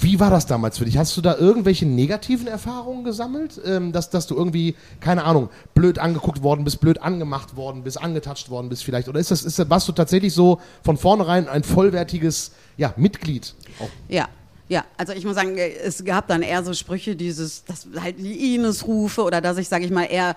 [0.00, 0.96] Wie war das damals für dich?
[0.96, 3.60] Hast du da irgendwelche negativen Erfahrungen gesammelt?
[3.64, 8.00] Ähm, dass, dass du irgendwie, keine Ahnung, blöd angeguckt worden bist, blöd angemacht worden bist,
[8.00, 9.08] angetatscht worden bist vielleicht?
[9.08, 13.54] Oder ist das, ist das, warst du tatsächlich so von vornherein ein vollwertiges ja, Mitglied?
[13.80, 14.28] Auch Ja,
[14.68, 18.54] ja, also ich muss sagen, es gab dann eher so Sprüche, dieses, dass halt die
[18.54, 20.34] Ines rufe oder dass ich, sage ich mal, eher,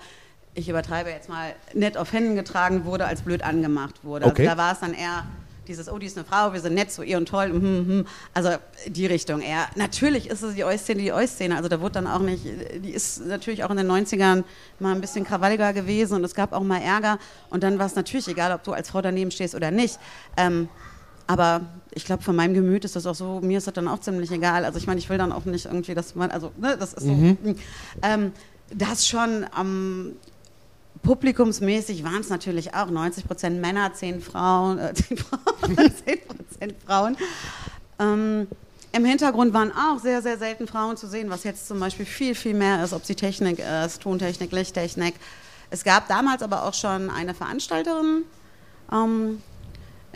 [0.52, 4.26] ich übertreibe jetzt mal, nett auf Händen getragen wurde, als blöd angemacht wurde.
[4.26, 4.46] Okay.
[4.46, 5.24] Also da war es dann eher
[5.66, 8.06] dieses, oh, die ist eine Frau, wir sind nett, so ihr und toll, hm, hm.
[8.34, 8.50] also
[8.86, 9.66] die Richtung eher.
[9.74, 13.24] Natürlich ist es die Euszene, die Euszene, also da wurde dann auch nicht, die ist
[13.26, 14.44] natürlich auch in den 90ern
[14.78, 17.18] mal ein bisschen krawalliger gewesen und es gab auch mal Ärger
[17.50, 19.98] und dann war es natürlich egal, ob du als Frau daneben stehst oder nicht.
[20.36, 20.68] Ähm,
[21.26, 24.00] aber ich glaube, von meinem Gemüt ist das auch so, mir ist das dann auch
[24.00, 24.64] ziemlich egal.
[24.64, 27.04] Also ich meine, ich will dann auch nicht irgendwie, dass man, also ne, das ist
[27.04, 27.36] so.
[28.02, 28.32] Ähm,
[28.74, 30.16] das schon ähm,
[31.02, 36.74] publikumsmäßig waren es natürlich auch 90 Prozent Männer, 10 Frauen, äh, 10 Frauen, 10 Prozent
[36.86, 37.16] Frauen.
[37.98, 38.46] Ähm,
[38.92, 42.34] Im Hintergrund waren auch sehr, sehr selten Frauen zu sehen, was jetzt zum Beispiel viel,
[42.34, 45.14] viel mehr ist, ob sie Technik ist, Tontechnik, Lichttechnik.
[45.70, 48.22] Es gab damals aber auch schon eine Veranstalterin,
[48.92, 49.42] ähm,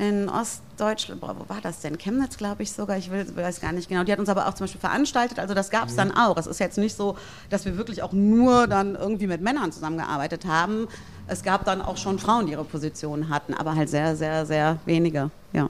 [0.00, 1.98] in Ostdeutschland, boah, wo war das denn?
[1.98, 4.02] Chemnitz, glaube ich sogar, ich will, weiß gar nicht genau.
[4.02, 6.38] Die hat uns aber auch zum Beispiel veranstaltet, also das gab es dann auch.
[6.38, 7.18] Es ist jetzt nicht so,
[7.50, 10.88] dass wir wirklich auch nur dann irgendwie mit Männern zusammengearbeitet haben.
[11.26, 14.78] Es gab dann auch schon Frauen, die ihre Position hatten, aber halt sehr, sehr, sehr
[14.86, 15.68] wenige, ja.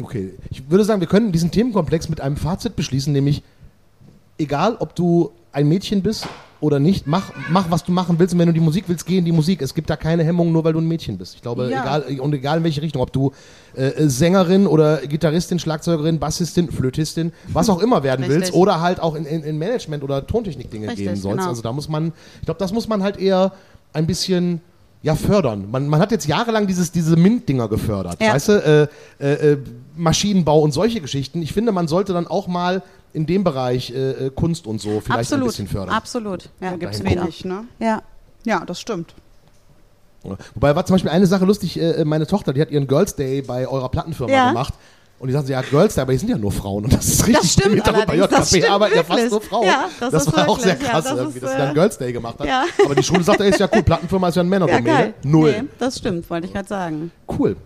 [0.00, 3.44] Okay, ich würde sagen, wir können diesen Themenkomplex mit einem Fazit beschließen, nämlich
[4.38, 6.26] egal, ob du ein Mädchen bist
[6.60, 9.18] oder nicht, mach, mach, was du machen willst und wenn du die Musik willst, geh
[9.18, 9.60] in die Musik.
[9.62, 11.34] Es gibt da keine Hemmung, nur weil du ein Mädchen bist.
[11.34, 11.82] Ich glaube, Ja.
[11.82, 13.32] egal, und egal in welche Richtung, ob du
[13.74, 18.38] äh, Sängerin oder Gitarristin, Schlagzeugerin, Bassistin, Flötistin, was auch immer werden Richtig.
[18.42, 21.38] willst oder halt auch in, in, in Management oder Tontechnik-Dinge Richtig, gehen sollst.
[21.38, 21.48] genau.
[21.50, 23.52] Also da muss man, ich glaube, das muss man halt eher
[23.92, 24.60] ein bisschen
[25.02, 25.68] ja, fördern.
[25.68, 28.34] Man, man hat jetzt jahrelang dieses, diese MINT-Dinger gefördert, Ja.
[28.34, 28.88] weißt du?
[29.20, 29.58] Äh, äh, äh,
[29.96, 31.42] Maschinenbau und solche Geschichten.
[31.42, 35.00] Ich finde, man sollte dann auch mal in dem Bereich äh, äh, Kunst und so
[35.00, 35.94] vielleicht absolut, ein bisschen fördern.
[35.94, 36.48] absolut.
[36.60, 37.64] Ja, Da gibt es wenig, ne?
[37.78, 38.02] Ja.
[38.44, 39.14] Ja, das stimmt.
[40.54, 43.42] Wobei war zum Beispiel eine Sache lustig, äh, meine Tochter, die hat ihren Girls Day
[43.42, 44.48] bei eurer Plattenfirma Ja.
[44.48, 44.74] gemacht.
[45.18, 46.84] Und die sagen so, ja, Girls Day, aber die sind ja nur Frauen.
[46.84, 47.52] Und das ist richtig.
[47.52, 49.30] stimmt Im Hintergrund bei allerdings, das JKP stimmt arbeiten ja fast wirklich.
[49.30, 49.66] nur Frauen.
[49.66, 51.70] Ja, das ist war auch sehr wirklich, ja, krass das irgendwie, ist, dass sie dann
[51.70, 52.46] äh, Girls Day gemacht hat.
[52.46, 52.64] ja.
[52.84, 54.84] Aber die Schule sagt, ey, ist ja cool, Plattenfirma ist ja ein Ja, Männerdomäne.
[54.84, 55.14] geil.
[55.22, 55.52] Null.
[55.62, 57.12] Nee, das stimmt, wollte ich gerade sagen.
[57.38, 57.56] Cool.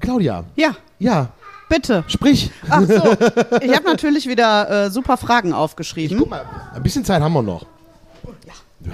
[0.00, 1.28] Claudia, Ja, ja,
[1.68, 2.04] bitte.
[2.08, 2.50] sprich.
[2.68, 2.94] Ach so,
[3.60, 6.18] ich habe natürlich wieder äh, super Fragen aufgeschrieben.
[6.18, 7.66] Guck mal, ein bisschen Zeit haben wir noch.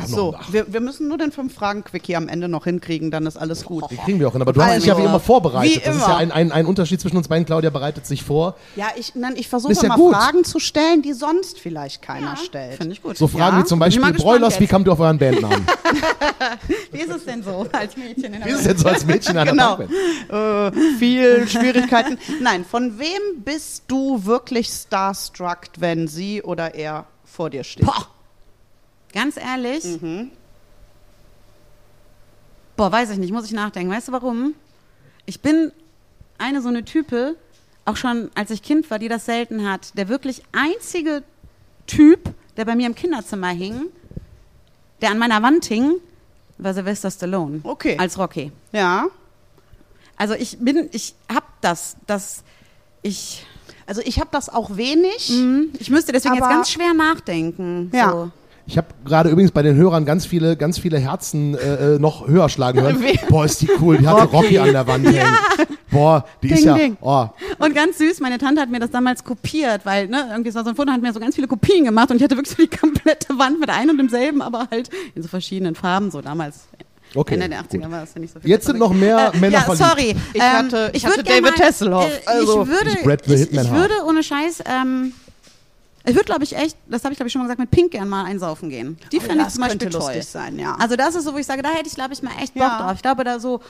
[0.07, 3.37] So, wir, wir müssen nur den fünf Fragen Quickie am Ende noch hinkriegen, dann ist
[3.37, 3.85] alles gut.
[3.90, 4.42] die kriegen wir auch hin.
[4.42, 5.76] Aber du hast dich ja wie immer vorbereitet.
[5.76, 6.11] wie das ist immer.
[6.12, 7.44] ja ein, ein, ein Unterschied zwischen uns beiden.
[7.46, 8.57] Claudia bereitet sich vor.
[8.76, 10.14] Ja, ich, nein, ich versuche ja mal gut.
[10.14, 12.76] Fragen zu stellen, die sonst vielleicht keiner stellt.
[12.76, 13.16] Finde ich gut.
[13.16, 13.62] So Fragen Ja?
[13.62, 15.66] wie zum Beispiel, Broilers, wie kamt ihr auf euren Bandnamen?
[16.90, 19.05] Wie ist es denn so als Mädchen in der Wie ist es denn so als
[19.07, 19.76] Mädchen an der Genau.
[19.76, 20.76] Punkband?
[20.76, 22.18] Äh, viel Schwierigkeiten.
[22.40, 27.85] Nein, von wem bist du wirklich starstruck, wenn sie oder er vor dir steht?
[27.87, 28.07] Boah.
[29.12, 29.85] Ganz ehrlich?
[32.77, 33.92] Boah, weiß ich nicht, muss ich nachdenken.
[33.92, 34.55] Weißt du warum?
[35.27, 35.72] Ich bin
[36.38, 37.37] eine so eine Type,
[37.85, 39.96] auch schon als ich Kind war, die das selten hat.
[39.96, 41.22] Der wirklich einzige
[41.87, 43.85] Typ, der bei mir im Kinderzimmer hing,
[45.01, 45.94] der an meiner Wand hing,
[46.59, 47.61] war Sylvester Stallone.
[47.64, 47.96] Okay.
[47.98, 48.53] Als Rocky.
[48.72, 49.07] Ja.
[50.16, 52.42] Also ich bin, ich hab das, dass
[53.03, 53.44] ich,
[53.87, 55.29] Also ich habe das auch wenig.
[55.29, 57.90] hm, ich müsste deswegen jetzt ganz schwer nachdenken.
[57.92, 58.11] Ja.
[58.11, 58.31] So.
[58.73, 62.27] Ich habe gerade übrigens bei den Hörern ganz viele, ganz viele Herzen äh, äh, noch
[62.27, 62.97] höher schlagen hören.
[63.29, 63.99] Boah, ist die cool.
[63.99, 65.37] Die hatte Rocky an der Wand hängen.
[65.91, 66.75] Boah, die ist Ding, ja.
[66.79, 66.97] ding.
[67.03, 67.27] Oh,
[67.59, 70.65] Und ganz süß, meine Tante hat mir das damals kopiert, weil, ne, irgendwie es war
[70.65, 72.63] so ein Foto, hat mir so ganz viele Kopien gemacht und ich hatte wirklich so
[72.63, 76.61] die komplette Wand mit einem und demselben, aber halt in so verschiedenen Farben, so damals.
[77.15, 77.91] Okay, Ende der 80er gut.
[77.91, 78.49] war das ja nicht so viel.
[78.49, 79.87] Jetzt sind noch mehr Männer ja, verliebt.
[79.87, 80.17] sorry.
[80.33, 83.71] Ich ähm, hatte- ich hatte David mal- Hasselhoff, Äh, also- ich würde, Ich ich, ich
[83.71, 85.13] würde ohne Scheiß, ähm,
[86.05, 87.93] ich würde, glaube ich, echt, das habe ich, glaube ich, schon mal gesagt, mit Pink
[87.93, 88.99] gern mal einsaufen gehen.
[89.12, 90.01] Die fände ich Oh, das zum Beispiel toll.
[90.01, 90.75] lustig sein, ja.
[90.79, 92.62] Also das ist so, wo ich sage, da hätte ich, glaube ich, mal echt Bock
[92.62, 92.81] Ja.
[92.83, 92.93] drauf.
[92.97, 93.61] Ich glaube, da so,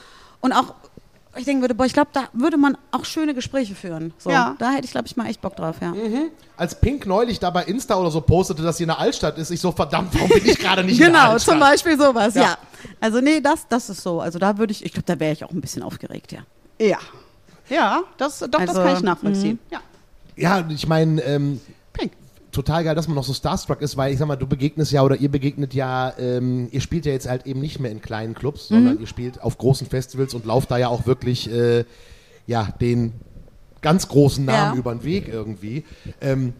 [0.41, 0.73] und auch,
[1.35, 4.13] ich denke würde, boah, ich glaube, da würde man auch schöne Gespräche führen.
[4.19, 4.55] So, Ja.
[4.59, 5.93] Da hätte ich, glaube ich, mal echt Bock drauf, ja.
[6.57, 9.49] Als Pink neulich da bei Insta oder so postete, dass sie in der Altstadt ist,
[9.51, 11.53] ich so, verdammt, warum bin ich gerade nicht in der Genau, Altstadt?
[11.53, 12.41] zum Beispiel sowas, ja.
[12.43, 12.57] Ja.
[12.99, 14.21] Also nee, das, das ist so.
[14.21, 16.39] Also da würde ich, ich glaube, da wäre ich auch ein bisschen aufgeregt, ja.
[16.79, 16.97] Ja.
[17.69, 19.57] Ja, das, doch, das Also, kann ich nachvollziehen.
[19.71, 19.79] Ja.
[20.35, 21.61] Ja, ich meine, ähm.
[22.53, 25.01] Total geil, dass man noch so starstruck ist, weil ich sag mal, du begegnest ja
[25.03, 28.33] oder ihr begegnet ja, ähm, ihr spielt ja jetzt halt eben nicht mehr in kleinen
[28.33, 31.83] Clubs, sondern ihr spielt auf großen Festivals und lauft da ja auch wirklich, äh,
[32.47, 33.11] ja, den
[33.81, 34.79] ganz großen Namen Ja.
[34.79, 35.83] über den Weg irgendwie.
[36.21, 36.53] Ähm,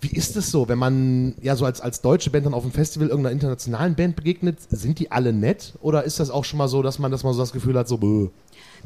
[0.00, 2.72] wie ist es so, wenn man ja so als, als deutsche Band dann auf einem
[2.72, 5.72] Festival irgendeiner internationalen Band begegnet, sind die alle nett?
[5.80, 7.88] Oder ist das auch schon mal so, dass man, dass man so das Gefühl hat,
[7.88, 8.28] so, bäh,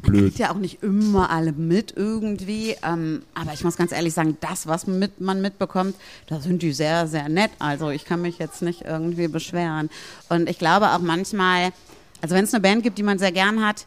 [0.01, 0.21] blöd?
[0.21, 2.75] Kriegt ja auch nicht immer alle mit irgendwie.
[2.83, 5.95] Ähm, aber ich muss ganz ehrlich sagen, das, was mit, man mitbekommt,
[6.27, 7.51] da sind die sehr, sehr nett.
[7.59, 9.89] Also ich kann mich jetzt nicht irgendwie beschweren.
[10.29, 11.71] Und ich glaube auch manchmal,
[12.21, 13.85] also wenn es eine Band gibt, die man sehr gern hat,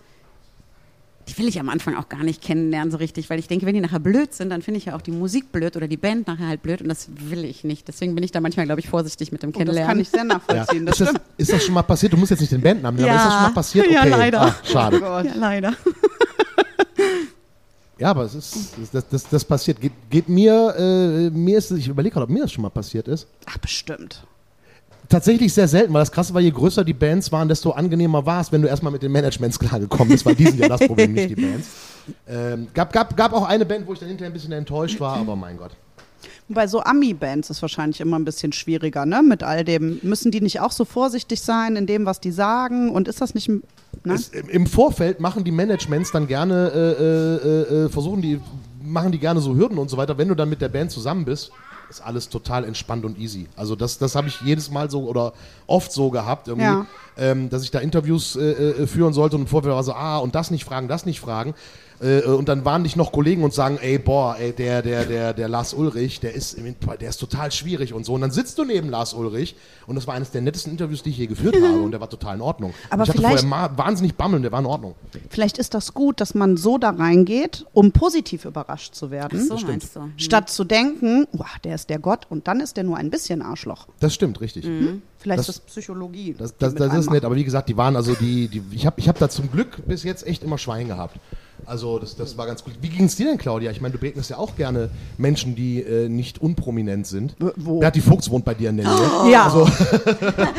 [1.33, 3.75] die will ich am Anfang auch gar nicht kennenlernen so richtig, weil ich denke, wenn
[3.75, 6.27] die nachher blöd sind, dann finde ich ja auch die Musik blöd oder die Band
[6.27, 7.88] nachher halt blöd und das will ich nicht.
[7.88, 9.88] Deswegen bin ich da manchmal, glaube ich, vorsichtig mit dem Und das Kennenlernen.
[9.88, 10.25] kann ich sehr Ja.
[10.25, 10.87] nachvollziehen.
[10.87, 12.12] Das ist, das, ist das schon mal passiert?
[12.12, 13.23] Du musst jetzt nicht den Bandnamen nennen, aber Ja.
[13.23, 13.87] ist das schon mal passiert?
[13.87, 13.95] Okay.
[13.95, 14.40] Ja, leider.
[14.42, 15.01] Ach, schade.
[15.01, 15.25] Gott.
[15.27, 15.73] ja, leider.
[17.99, 19.81] Ja, aber es ist, das, das, das passiert.
[19.81, 23.07] Geht, geht mir, äh, mir ist, ich überlege gerade, ob mir das schon mal passiert
[23.07, 23.29] ist.
[23.47, 24.25] Ach, bestimmt.
[25.12, 28.40] Tatsächlich sehr selten, weil das krasse war, je größer die Bands waren, desto angenehmer war
[28.40, 31.12] es, wenn du erstmal mit den Managements klargekommen bist, weil die sind ja das Problem,
[31.12, 31.68] nicht die Bands.
[32.27, 35.16] Ähm, gab, gab, gab auch eine Band, wo ich dann hinterher ein bisschen enttäuscht war,
[35.18, 35.72] aber mein Gott.
[36.48, 39.22] Bei so Ami-Bands ist wahrscheinlich immer ein bisschen schwieriger, ne?
[39.22, 39.98] Mit all dem.
[40.03, 42.90] Müssen die nicht auch so vorsichtig sein in dem, was die sagen?
[42.90, 43.48] Und ist das nicht.
[43.48, 43.62] ein-
[44.05, 44.14] Ne?
[44.14, 48.40] Es, im- Im Vorfeld machen die Managements dann gerne, äh, äh, äh, versuchen die,
[48.83, 50.16] machen die gerne so Hürden und so weiter.
[50.18, 51.53] Wenn du dann mit der Band zusammen bist,
[51.92, 53.46] ist alles total entspannt und easy.
[53.57, 55.33] Also das, das habe ich jedes Mal so oder
[55.66, 56.87] oft so gehabt, Ja.
[57.18, 60.35] ähm, dass ich da Interviews äh, äh, führen sollte und Vorfeld war so, ah, und
[60.35, 61.55] das nicht fragen, das nicht fragen.
[62.03, 65.33] Äh, und dann waren nicht noch Kollegen und sagen, ey, boah, ey, der, der, der,
[65.35, 68.15] der Lars Ulrich, der ist, der ist total schwierig und so.
[68.15, 69.55] Und dann sitzt du neben Lars Ulrich
[69.87, 72.11] und das war eines der nettesten Interviews, die ich je geführt habe und der war
[72.11, 72.75] total in Ordnung.
[72.91, 74.95] Aber ich hatte vielleicht- vorher ma- wahnsinnig bammeln, der war in Ordnung.
[75.31, 79.47] Vielleicht ist das gut, dass man so da reingeht, um positiv überrascht zu werden.
[79.47, 80.01] so meinst du.
[80.01, 80.12] Hm.
[80.17, 83.43] Statt zu denken, wow, der ist der Gott und dann ist der nur ein bisschen
[83.43, 83.87] Arschloch.
[84.01, 84.69] Das stimmt, richtig.
[85.19, 86.35] Vielleicht Das- ist das Psychologie.
[86.37, 88.99] Das, das, das ist nett, aber wie gesagt, die waren also die, die ich habe
[88.99, 91.17] ich hab da zum Glück bis jetzt echt immer Schwein gehabt.
[91.66, 92.75] Also das, das war ganz gut.
[92.81, 93.70] Wie ging es dir denn, Claudia?
[93.70, 97.35] Ich meine, du begegnest ja auch gerne Menschen, die äh, nicht unprominent sind.
[97.57, 97.79] wo?
[97.81, 99.31] Berti Fuchs wohnt bei dir in der Nähe.
[99.33, 99.66] Ja, Also,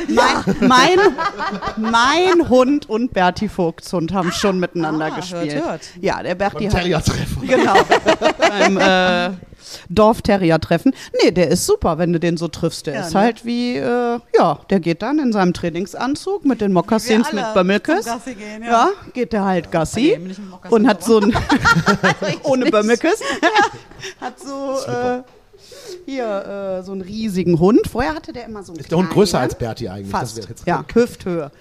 [0.07, 5.55] mein, mein, mein Hund und Berti Vogts Hund haben schon miteinander Ah, gespielt.
[5.55, 5.81] hört, hört.
[6.01, 7.47] Ja, der Berti beim hat Terrier-Treffen.
[7.47, 7.73] Genau.
[8.49, 9.31] Beim äh,
[9.89, 10.93] Dorfterrier-Treffen.
[11.23, 12.87] Nee, der ist super, wenn du den so triffst.
[12.87, 13.19] Der Ja, ist ne?
[13.19, 17.43] halt wie, äh, ja, der geht dann in seinem Trainingsanzug mit den Mokassins mit
[17.83, 18.69] Gassi gehen, ja.
[18.69, 18.89] ja.
[19.13, 21.33] geht der halt Gassi mit Mokassin, und hat so ein,
[22.43, 22.71] ohne nicht.
[22.71, 23.19] Bömmelkes,
[24.19, 25.21] hat so, äh,
[26.05, 27.87] hier, äh, so einen riesigen Hund.
[27.89, 29.43] Vorher hatte der immer so einen Ist der Hund größer kleinen.
[29.51, 30.11] als Berti eigentlich?
[30.11, 31.51] Fast, Das wär jetzt- ja, Hüfthöhe.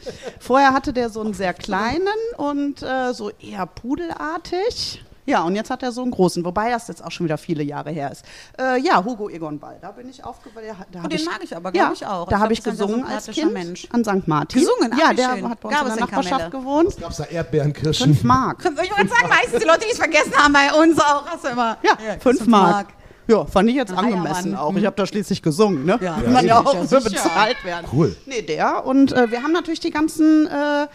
[0.41, 5.05] Vorher hatte der so einen sehr kleinen und äh, so eher pudelartig.
[5.25, 7.63] Ja, und jetzt hat er so einen großen, wobei das jetzt auch schon wieder viele
[7.63, 8.25] Jahre her ist.
[8.59, 10.69] Äh, ja, Hugo Egon Ball, da bin ich aufgewachsen.
[10.91, 12.29] Da hab den ich, mag ich aber, ja, glaub ich auch.
[12.29, 13.87] Da habe ich gesungen als Kind Mensch.
[13.93, 14.27] an St.
[14.27, 14.61] Martin.
[14.63, 14.91] Gesungen?
[14.99, 15.49] Ja, Ach, wie der schön.
[15.49, 16.51] hat bei uns Gab in es der Nachbarschaft Kamelle?
[16.51, 16.97] gewohnt.
[17.01, 18.07] Gab's da Erdbeeren, Kirschen?
[18.07, 18.65] Fünf Mark.
[18.65, 21.25] Ich wollte sagen, meistens die Leute, die es vergessen haben, bei uns auch.
[21.27, 21.77] Hast du immer.
[21.83, 22.89] Ja, fünf Mark.
[23.29, 24.75] Ja, fand ich jetzt angemessen auch.
[24.75, 25.99] Ich habe da schließlich gesungen, ne?
[26.03, 26.21] Ja.
[26.21, 27.87] Will man ja Ja, auch für bezahlt werden.
[27.93, 28.17] Cool.
[28.27, 28.85] Nee, der.
[28.85, 30.89] Und äh, wir haben natürlich die ganzen äh,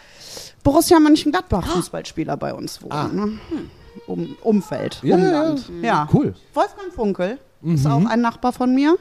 [0.62, 2.92] Borussia Mönchengladbach Fußballspieler bei uns wohnen.
[2.92, 3.08] Ah.
[3.10, 3.38] Ne?
[4.08, 5.70] Um, Umfeld, Ja, Umland.
[5.82, 6.34] Ja, Cool.
[6.54, 8.96] Wolfgang Funkel ist auch ein Nachbar von mir.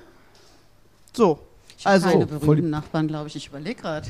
[1.13, 1.39] So,
[1.77, 3.35] Ich also, keine berühmten Nachbarn, glaube ich.
[3.35, 4.07] Ich überlege gerade.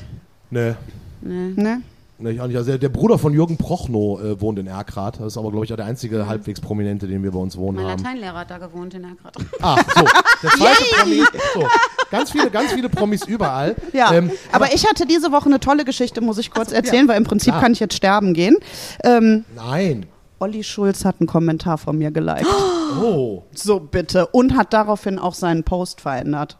[0.50, 0.74] Nee.
[1.22, 1.82] ne?
[2.20, 2.56] Nee, ich auch nicht.
[2.56, 5.20] Also der, der Bruder von Jürgen Prochnow äh, wohnt in Erkrath.
[5.20, 7.76] Das ist aber, glaube ich, auch der einzige halbwegs Prominente, den wir bei uns wohnen
[7.76, 8.02] Mein haben.
[8.02, 9.36] Lateinlehrer hat da gewohnt in Erkrath.
[9.62, 10.04] Ah, so.
[10.42, 11.22] Der zweite Promi.
[11.54, 11.66] So.
[12.10, 13.76] Ganz viele, ganz viele Promis überall.
[13.92, 17.18] Ja, Ähm, aber, ich hatte diese Woche eine tolle Geschichte, muss ich kurz erzählen, weil
[17.18, 17.62] im Prinzip Klar.
[17.62, 18.56] kann ich jetzt sterben gehen.
[19.04, 20.06] Ähm, Nein.
[20.40, 22.46] Olli Schulz hat einen Kommentar von mir geliked.
[23.02, 23.42] Oh.
[23.52, 24.26] So bitte.
[24.28, 26.56] Und hat daraufhin auch seinen Post verändert.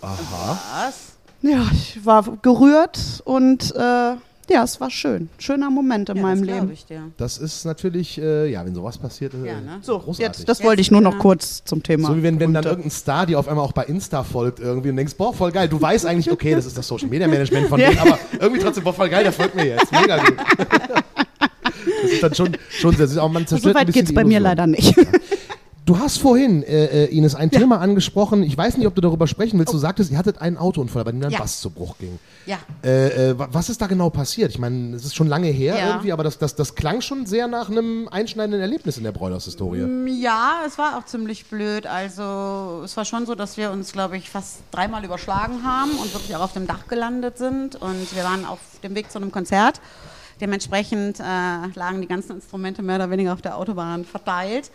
[0.00, 1.14] Was?
[1.42, 3.80] Ja, ich war gerührt und äh,
[4.50, 5.28] ja, es war schön.
[5.38, 6.70] Schöner Moment in Ja, meinem das Leben.
[6.72, 7.10] Ich dir.
[7.16, 9.78] Das ist natürlich, äh, ja, wenn sowas passiert, äh, Ja, ne?
[9.82, 10.20] So, großartig.
[10.38, 11.18] jetzt, das wollte ich nur noch ja.
[11.18, 12.06] kurz zum Thema.
[12.08, 12.70] so wie wenn, wenn dann runter.
[12.70, 15.68] irgendein Star dir auf einmal auch bei Insta folgt irgendwie und denkst, boah, voll geil.
[15.68, 18.84] Du weißt eigentlich, okay, das ist das Social Media Management von denen, aber irgendwie trotzdem,
[18.84, 19.90] boah, voll geil, der folgt mir jetzt.
[19.90, 20.36] Mega gut.
[21.40, 24.14] Das ist dann schon, schon sehr, ist auch, man so zerstört ein weit geht's die
[24.14, 24.94] bei mir leider nicht.
[25.84, 28.42] Du hast vorhin, äh, äh, Ines, ein Thema angesprochen.
[28.42, 29.72] Ich weiß nicht, ob du darüber sprechen willst.
[29.72, 31.38] Du sagtest, ihr hattet einen Autounfall, bei dem ein Ja.
[31.38, 32.18] Bass zu Bruch ging.
[32.44, 32.58] Ja.
[32.84, 34.50] Äh, äh, wa- was ist da genau passiert?
[34.50, 35.86] Ich meine, es ist schon lange her Ja.
[35.88, 39.86] irgendwie, aber das, das, das klang schon sehr nach einem einschneidenden Erlebnis in der Broilers-Historie.
[40.20, 41.86] Ja, es war auch ziemlich blöd.
[41.86, 46.12] Also es war schon so, dass wir uns, glaube ich, fast dreimal überschlagen haben und
[46.12, 47.76] wirklich auch auf dem Dach gelandet sind.
[47.76, 49.80] Und wir waren auf dem Weg zu einem Konzert.
[50.40, 54.70] Dementsprechend äh, lagen die ganzen Instrumente mehr oder weniger auf der Autobahn verteilt.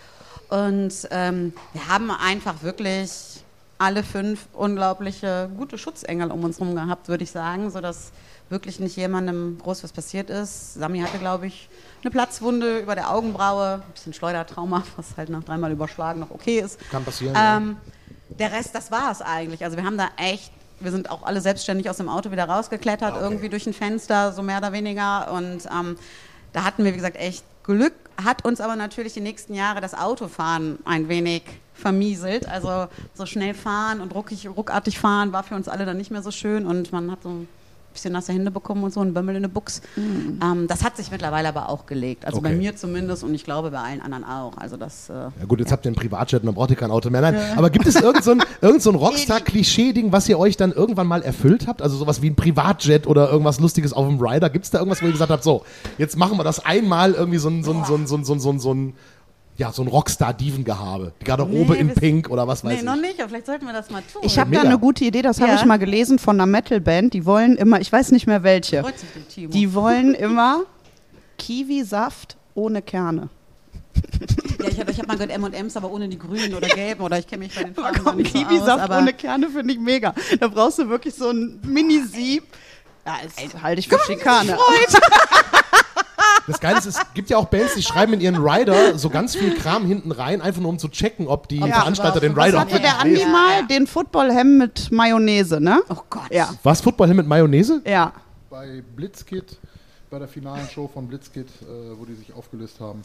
[0.49, 3.43] Und ähm, wir haben einfach wirklich
[3.77, 8.11] alle fünf unglaubliche gute Schutzengel um uns herum gehabt, würde ich sagen, sodass
[8.49, 10.75] wirklich nicht jemandem groß was passiert ist.
[10.75, 11.69] Sami hatte, glaube ich,
[12.01, 16.59] eine Platzwunde über der Augenbraue, ein bisschen Schleudertrauma, was halt nach dreimal überschlagen noch okay
[16.59, 16.79] ist.
[16.91, 17.35] Kann passieren.
[17.37, 17.77] Ähm,
[18.39, 19.63] der Rest, das war es eigentlich.
[19.63, 20.51] Also wir haben da echt,
[20.83, 24.41] wir sind auch alle selbstständig aus dem Auto wieder rausgeklettert, irgendwie durch ein Fenster, so
[24.41, 25.31] mehr oder weniger.
[25.31, 25.97] Und ähm,
[26.51, 27.93] da hatten wir, wie gesagt, echt Glück,
[28.23, 31.43] hat uns aber natürlich die nächsten Jahre das Autofahren ein wenig
[31.73, 32.47] vermieselt.
[32.47, 36.21] Also so schnell fahren und ruckig, ruckartig fahren war für uns alle dann nicht mehr
[36.21, 37.45] so schön und man hat so
[37.93, 39.81] bisschen nasse Hände bekommen und so ein Bömmel in der Buchs.
[39.97, 42.25] Ähm, das hat sich mittlerweile aber auch gelegt.
[42.25, 42.57] Also bei Okay.
[42.57, 44.57] mir zumindest und ich glaube bei allen anderen auch.
[44.57, 46.91] Also das äh, Ja gut, jetzt habt ihr einen Privatjet und dann braucht ihr kein
[46.91, 47.21] Auto mehr.
[47.21, 50.71] Nein, aber gibt es irgend so ein, irgend so ein Rockstar-Klischee-Ding, was ihr euch dann
[50.71, 51.81] irgendwann mal erfüllt habt?
[51.81, 54.49] Also sowas wie ein Privatjet oder irgendwas Lustiges auf dem Rider?
[54.49, 55.63] Gibt es da irgendwas, wo ihr gesagt habt, so,
[55.97, 58.33] jetzt machen wir das einmal irgendwie so ein, so ein, so ein, so ein, so
[58.33, 58.93] ein, so ein, so ein
[59.57, 61.13] ja, so ein Rockstar-Dievengehabe.
[61.21, 62.83] Die Garderobe Nee, in Pink oder was weiß Nee, ich.
[62.83, 64.21] noch nicht, aber vielleicht sollten wir das mal tun.
[64.25, 65.57] Ich habe da eine gute Idee, das habe Ja.
[65.57, 67.13] ich mal gelesen von einer Metalband.
[67.13, 69.53] Die wollen immer, ich weiß nicht mehr welche, Freut sich der Timo.
[69.53, 70.61] die wollen immer
[71.37, 73.29] Kiwisaft ohne Kerne.
[74.59, 77.19] ja, ich habe ich hab mal gehört M&M's, aber ohne die grünen oder gelben oder
[77.19, 79.73] ich kenne mich bei den Farben Komm, nicht so aus, Kiwisaft aber ohne Kerne finde
[79.73, 80.13] ich mega.
[80.39, 82.43] Da brauchst du wirklich so ein Mini-Sieb.
[83.05, 84.57] Ja, das halte ich für Schikane.
[86.47, 89.35] Das Geile ist, es gibt ja auch Bands, die schreiben in ihren Rider so ganz
[89.35, 92.67] viel Kram hinten rein, einfach nur um zu checken, ob die Veranstalter den Rider hat
[92.67, 95.81] auch Hatte der Andi mal den Football-Hem mit Mayonnaise, ne?
[95.89, 96.31] Oh Gott.
[96.31, 97.81] Ja, Was, Football mit Mayonnaise?
[97.85, 98.11] ja.
[98.49, 99.57] bei Blitzkit,
[100.09, 103.01] bei der finalen Show von Blitzkit, äh, wo die sich aufgelöst haben,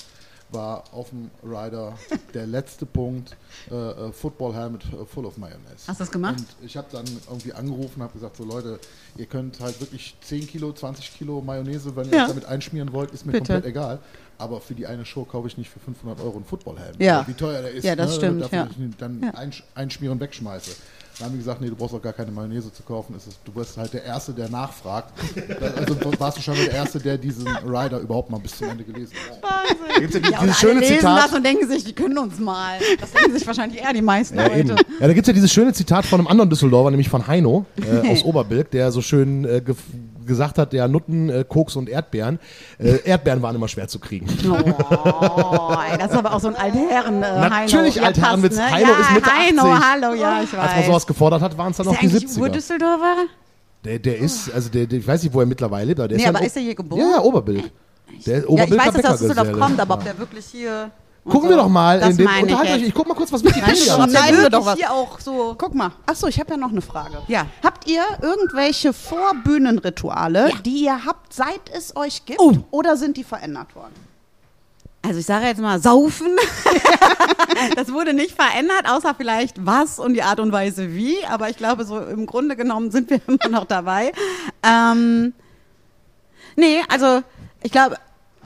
[0.51, 1.95] war auf dem Rider
[2.35, 3.37] der letzte Punkt
[3.71, 5.87] äh, äh, Football Helmet äh, full of Mayonnaise.
[5.87, 6.37] Hast du das gemacht?
[6.39, 8.79] Und ich habe dann irgendwie angerufen und habe gesagt, so Leute,
[9.17, 12.23] ihr könnt halt wirklich 10 Kilo, 20 Kilo Mayonnaise, wenn ihr Ja.
[12.25, 13.53] euch damit einschmieren wollt, ist mir Bitte.
[13.55, 13.99] komplett egal.
[14.41, 16.95] Aber für die eine Show kaufe ich nicht für 500 Euro einen Footballhelm.
[17.01, 17.27] Ja.
[17.27, 18.69] Wie teuer der ist, Ja, das ne, stimmt, dafür, ja.
[18.71, 19.31] ich ihn dann Ja.
[19.35, 20.71] einsch einschmieren wegschmeiße.
[21.19, 23.15] Dann haben die gesagt, nee, du brauchst auch gar keine Mayonnaise zu kaufen.
[23.17, 25.13] Es ist, du wirst halt der Erste, der nachfragt.
[25.77, 29.15] also warst du schon der Erste, der diesen Rider überhaupt mal bis zum Ende gelesen
[29.29, 29.43] hat.
[29.43, 31.25] Da gibt's ja die, Ja, dieses alle schöne lesen Zitat.
[31.25, 32.79] das und denken sich, die können uns mal.
[33.01, 34.69] Das denken sich wahrscheinlich eher die meisten Ja, eben.
[34.69, 34.85] Leute.
[35.01, 37.67] ja, da gibt es ja dieses schöne Zitat von einem anderen Düsseldorfer, nämlich von Heino
[37.81, 39.61] äh, aus Oberbilk, der so schön äh,
[40.29, 42.39] gesagt hat, der Nutten, äh, Koks und Erdbeeren.
[42.79, 44.27] Äh, Erdbeeren waren immer schwer zu kriegen.
[44.91, 47.23] Oh, ey, das ist aber auch so ein Altherren.
[47.23, 48.01] Äh, Natürlich.
[48.03, 48.57] Altherrenwitz.
[48.57, 49.85] passt, Heino ja, ist Mitte Heino, 80.
[49.85, 50.61] hallo, ja, ich weiß.
[50.61, 52.41] Als man sowas gefordert hat, waren es dann ist auch die der eigentlich 70er.
[52.43, 53.15] Ur-Düsseldorfer?
[53.85, 56.17] Der, der ist, also der, der, ich weiß nicht, wo er mittlerweile lebt, aber der
[56.17, 57.01] Nee, ist ja aber ist er hier geboren?
[57.01, 57.71] Ja, ja, Oberbilk.
[58.27, 60.13] Der Ja, ich weiß, dass das Düsseldorf kommt, aber ob Ja.
[60.13, 60.91] der wirklich hier...
[61.29, 62.89] Gucken so, wir doch mal das in den meine ich Unterhalten euch.
[62.89, 64.13] Ich guck mal kurz, was Wikipedia sagt.
[64.13, 64.77] der Schneiden wir doch was.
[64.77, 65.55] hier auch so...
[65.59, 65.93] Guck mal.
[66.07, 67.19] Achso, ich habe ja noch eine Frage.
[67.29, 67.47] Ja.
[67.63, 72.41] Habt ihr irgendwelche Vorbühnenrituale, die ihr habt, seit es euch gibt?
[72.41, 72.55] Oh.
[72.71, 73.95] Oder sind die verändert worden?
[75.03, 76.37] Also ich sage jetzt mal saufen.
[77.77, 81.25] das wurde nicht verändert, außer vielleicht was und die Art und Weise wie.
[81.27, 84.13] Aber ich glaube, so im Grunde genommen sind wir immer noch dabei.
[84.63, 85.33] Ähm,
[86.57, 87.23] nee, also
[87.63, 87.97] ich glaube,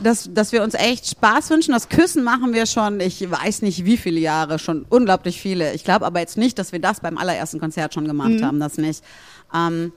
[0.03, 1.73] dass, dass wir uns echt Spaß wünschen.
[1.73, 5.73] Das Küssen machen wir schon, ich weiß nicht wie viele Jahre, schon unglaublich viele.
[5.75, 8.79] Ich glaube aber jetzt nicht, dass wir das beim allerersten Konzert schon gemacht haben, das
[8.79, 9.03] nicht.
[9.55, 9.93] Ähm,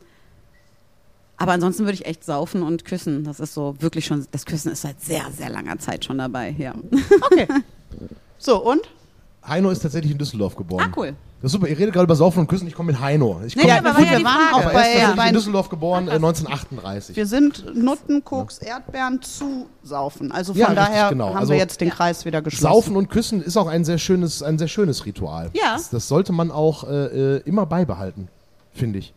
[1.38, 3.24] aber ansonsten würde ich echt saufen und küssen.
[3.24, 6.56] Das ist so wirklich schon, das Küssen ist seit sehr, sehr langer Zeit schon dabei,
[6.58, 6.74] ja.
[7.22, 7.48] Okay.
[8.38, 8.82] so, und?
[9.46, 10.90] Heino ist tatsächlich in Düsseldorf geboren.
[10.90, 11.16] Ah, cool.
[11.46, 11.68] Das ist super.
[11.68, 12.68] Ihr redet gerade über Saufen und Küssen.
[12.68, 13.40] Ich komme mit Heino.
[13.46, 15.16] Ich Nee, komme ja, aber gut, war ja wir waren auch aber er ist bei-
[15.16, 17.16] bei- in Düsseldorf geboren, äh, 1938.
[17.16, 20.32] Wir sind Nutten, Koks, Erdbeeren zu saufen.
[20.32, 21.28] Also von Ja, richtig, daher genau.
[21.30, 22.74] haben Also- wir jetzt den Kreis wieder geschlossen.
[22.74, 25.52] Saufen und Küssen ist auch ein sehr schönes, ein sehr schönes Ritual.
[25.54, 25.74] Ja.
[25.74, 28.28] Das, das sollte man auch äh, äh, immer beibehalten,
[28.74, 29.14] finde ich.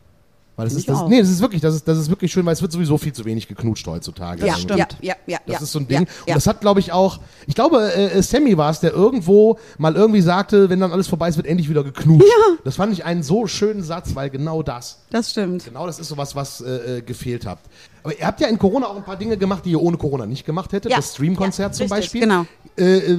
[0.59, 2.53] Weil das ist, das, nee, das ist wirklich, das ist, das ist wirklich schön, weil
[2.53, 4.45] es wird sowieso viel zu wenig geknutscht heutzutage.
[4.45, 4.81] ja, Also, stimmt.
[4.81, 6.09] ja, ja, ja, Das ja, ist so ein ja, Ding.
[6.27, 8.93] Ja, Und das hat, glaube ich, auch, ich glaube, äh, äh, Sammy war es, der
[8.93, 12.27] irgendwo mal irgendwie sagte, wenn dann alles vorbei ist, wird endlich wieder geknutscht.
[12.65, 15.65] Das fand ich einen so schönen Satz, weil genau das, das stimmt.
[15.65, 17.61] genau das ist sowas, was äh, äh, gefehlt hat.
[18.03, 20.27] Aber ihr habt ja in Corona auch ein paar Dinge gemacht, die ihr ohne Corona
[20.27, 20.91] nicht gemacht hättet.
[20.91, 20.97] Ja.
[20.97, 22.21] Das Streamkonzert Ja, zum richtig, Beispiel.
[22.23, 22.47] genau.
[22.77, 23.19] Äh, äh,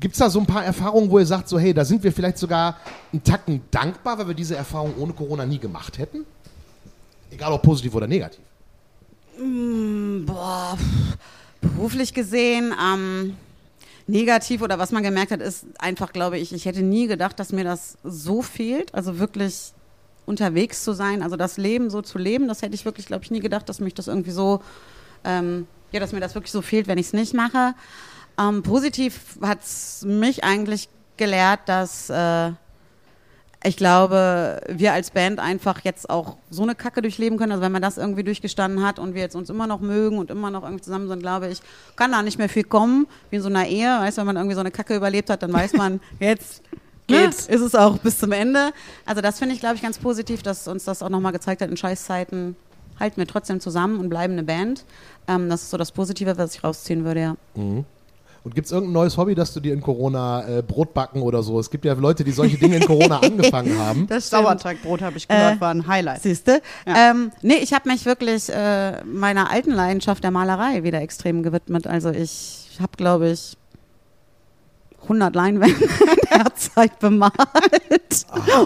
[0.00, 2.10] Gibt es da so ein paar Erfahrungen, wo ihr sagt, so hey, da sind wir
[2.10, 2.78] vielleicht sogar
[3.12, 6.24] einen Tacken dankbar, weil wir diese Erfahrung ohne Corona nie gemacht hätten?
[7.34, 8.44] Egal ob positiv oder negativ.
[9.36, 11.18] Boah, pff,
[11.60, 13.36] beruflich gesehen, ähm,
[14.06, 17.52] negativ oder was man gemerkt hat, ist einfach, glaube ich, ich hätte nie gedacht, dass
[17.52, 18.94] mir das so fehlt.
[18.94, 19.72] Also wirklich
[20.26, 23.30] unterwegs zu sein, also das Leben so zu leben, das hätte ich wirklich, glaube ich,
[23.30, 24.62] nie gedacht, dass mich das irgendwie so,
[25.24, 27.74] ähm, ja, dass mir das wirklich so fehlt, wenn ich es nicht mache.
[28.38, 32.52] Ähm, positiv hat es mich eigentlich gelehrt, dass äh,
[33.66, 37.52] ich glaube, wir als Band einfach jetzt auch so eine Kacke durchleben können.
[37.52, 40.30] Also wenn man das irgendwie durchgestanden hat und wir jetzt uns immer noch mögen und
[40.30, 41.62] immer noch irgendwie zusammen sind, glaube ich,
[41.96, 43.88] kann da nicht mehr viel kommen, wie in so einer Ehe.
[43.88, 46.62] Weißt du, wenn man irgendwie so eine Kacke überlebt hat, dann weiß man, jetzt
[47.06, 48.72] geht's, ist es auch bis zum Ende.
[49.06, 51.70] Also das finde ich, glaube ich, ganz positiv, dass uns das auch nochmal gezeigt hat,
[51.70, 52.56] in Scheißzeiten
[53.00, 54.84] halten wir trotzdem zusammen und bleiben eine Band.
[55.26, 57.36] Ähm, das ist so das Positive, was ich rausziehen würde, ja.
[58.44, 61.42] Und gibt es irgendein neues Hobby, das du dir in Corona äh, Brot backen oder
[61.42, 61.58] so?
[61.58, 64.06] Es gibt ja Leute, die solche Dinge in Corona angefangen haben.
[64.06, 64.42] Das stimmt.
[64.42, 66.20] Sauerteigbrot habe ich gehört, Äh, war ein Highlight.
[66.22, 66.60] Siehste?
[66.86, 67.10] Ja.
[67.10, 71.86] Ähm, nee, ich habe mich wirklich äh, meiner alten Leidenschaft der Malerei wieder extrem gewidmet.
[71.86, 73.56] Also ich habe, glaube ich,
[75.04, 75.88] 100 Leinwände in
[76.30, 77.32] der Zeit bemalt.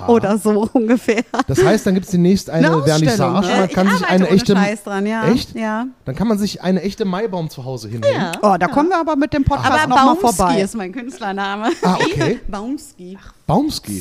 [0.07, 1.23] Oder so ungefähr.
[1.47, 3.47] Das heißt, dann gibt es demnächst eine, Eine Vernissage.
[3.47, 3.53] ne?
[3.57, 4.53] Man ich kann sich eine echte.
[4.57, 5.27] Scheiß dran, ja.
[5.29, 5.55] Echt?
[5.55, 5.87] Ja.
[6.05, 8.21] Dann kann man sich eine echte Maibaum zu Hause hinhängen.
[8.21, 8.33] ja.
[8.43, 10.61] Oh, da kommen wir aber mit dem Podcast Aber nochmal Baumski vorbei.
[10.61, 11.71] ist mein Künstlername.
[11.83, 12.41] Ah, okay.
[12.49, 13.19] Baumski.
[13.49, 14.01] Baumski.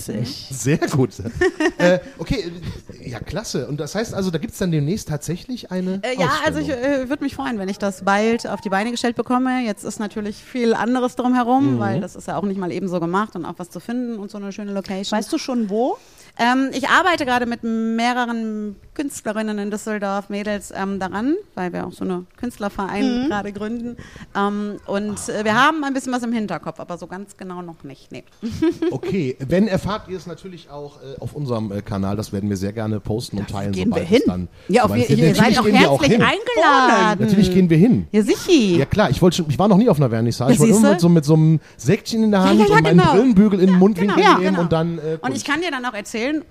[0.51, 1.11] Sehr gut.
[1.77, 2.51] äh, okay,
[2.99, 3.65] äh, ja, klasse.
[3.67, 6.01] Und das heißt also, da gibt es dann demnächst tatsächlich eine.
[6.03, 8.91] Äh, ja, also ich äh, würde mich freuen, wenn ich das bald auf die Beine
[8.91, 9.61] gestellt bekomme.
[9.65, 12.99] Jetzt ist natürlich viel anderes drumherum, weil das ist ja auch nicht mal eben so
[12.99, 15.17] gemacht und auch was zu finden und so eine schöne Location.
[15.17, 15.97] Weißt du schon wo?
[16.37, 21.93] Ähm, ich arbeite gerade mit mehreren Künstlerinnen in Düsseldorf, Mädels, ähm, daran, weil wir auch
[21.93, 23.95] so eine Künstlerverein gerade gründen.
[24.35, 27.83] Ähm, und äh, wir haben ein bisschen was im Hinterkopf, aber so ganz genau noch
[27.83, 28.11] nicht.
[28.11, 28.23] Nee.
[28.89, 32.15] Okay, wenn erfahrt ihr es natürlich auch äh, auf unserem äh, Kanal.
[32.15, 34.21] Das werden wir sehr gerne posten und teilen, gehen wir hin.
[34.25, 34.47] dann.
[34.67, 36.21] Ja, auf ihr Natürlich seid auch auch herzlich hin.
[36.21, 37.25] eingeladen.
[37.25, 38.07] Natürlich gehen wir hin.
[38.11, 38.77] Ja, sichi.
[38.77, 40.51] Ja klar, ich wollte schon, ich war noch nie auf einer Vernissage.
[40.51, 42.75] Ja, ich wollte immer mit so, mit so einem Säckchen in der Hand ja, ja,
[42.75, 43.11] und meinen genau.
[43.11, 44.61] Brillenbügel in den Mundwinkel genau, nehmen genau.
[44.61, 44.97] und dann.
[44.97, 46.43] Äh, Und ich kann dir dann auch erzählen,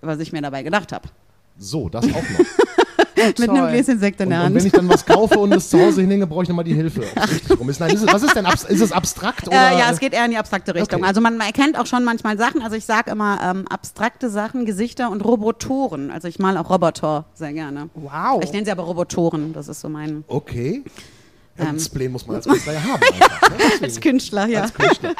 [0.00, 1.08] was ich mir dabei gedacht habe.
[1.58, 2.22] So, das auch noch.
[3.38, 4.54] Mit einem Gläschen Sekt in Und, der und Hand.
[4.56, 7.02] wenn ich dann was kaufe und es zu Hause hinhänge, brauche ich nochmal die Hilfe.
[7.58, 7.78] rum ist.
[7.78, 8.46] Nein, ist es, was ist denn?
[8.46, 9.46] Ist es abstrakt?
[9.46, 9.56] Oder?
[9.72, 11.00] Äh, ja, es geht eher in die abstrakte Richtung.
[11.00, 11.08] Okay.
[11.08, 12.62] Also man erkennt auch schon manchmal Sachen.
[12.62, 16.10] Also ich sage immer ähm, abstrakte Sachen, Gesichter und Robotoren.
[16.10, 17.90] Also ich male auch Roboter sehr gerne.
[17.94, 18.42] Wow.
[18.42, 19.52] Ich nenne sie aber Robotoren.
[19.52, 20.82] Das ist so mein Okay.
[21.58, 21.68] Ja, Ähm.
[21.70, 23.02] ein Display muss man als Künstler ja haben.
[23.02, 23.56] Einfach, ne?
[23.82, 24.62] Als Künstler, ja.
[24.62, 25.14] Als Künstler.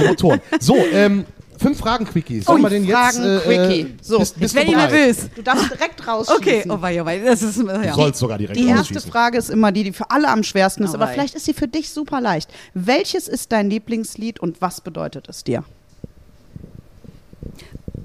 [0.00, 0.40] Robotoren.
[0.60, 1.24] So, ähm,
[1.58, 2.44] fünf Fragen, Quickies.
[2.46, 2.96] Sollen Ui, wir den jetzt?
[2.96, 3.80] Fragen, äh, Quickie.
[3.82, 4.90] Äh, So, bist, bist Ich werde du bereit?
[4.92, 5.28] nervös.
[5.36, 6.40] Du darfst direkt rausschießen.
[6.40, 7.18] Okay, oh wei, oh wei.
[7.20, 7.94] Das ist, Du ja.
[7.94, 9.00] sollst sogar direkt Die erste.
[9.00, 11.12] Frage ist immer die, die für alle am schwersten ist, Oh aber wei.
[11.12, 12.50] vielleicht ist sie für dich super leicht.
[12.74, 15.62] Welches ist dein Lieblingslied und was bedeutet es dir?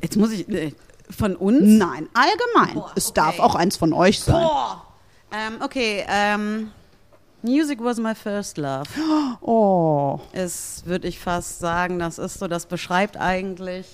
[0.02, 0.74] Jetzt muss ich, äh,
[1.10, 1.62] von uns?
[1.64, 2.76] Nein, allgemein.
[2.76, 3.14] Boah, es okay.
[3.16, 4.36] darf auch eins von euch sein.
[4.44, 4.84] Boah.
[5.32, 6.72] Ähm, okay, ähm,
[7.44, 8.86] Music was my first love.
[9.42, 13.86] Oh, Es würde ich fast sagen, das ist so, das beschreibt eigentlich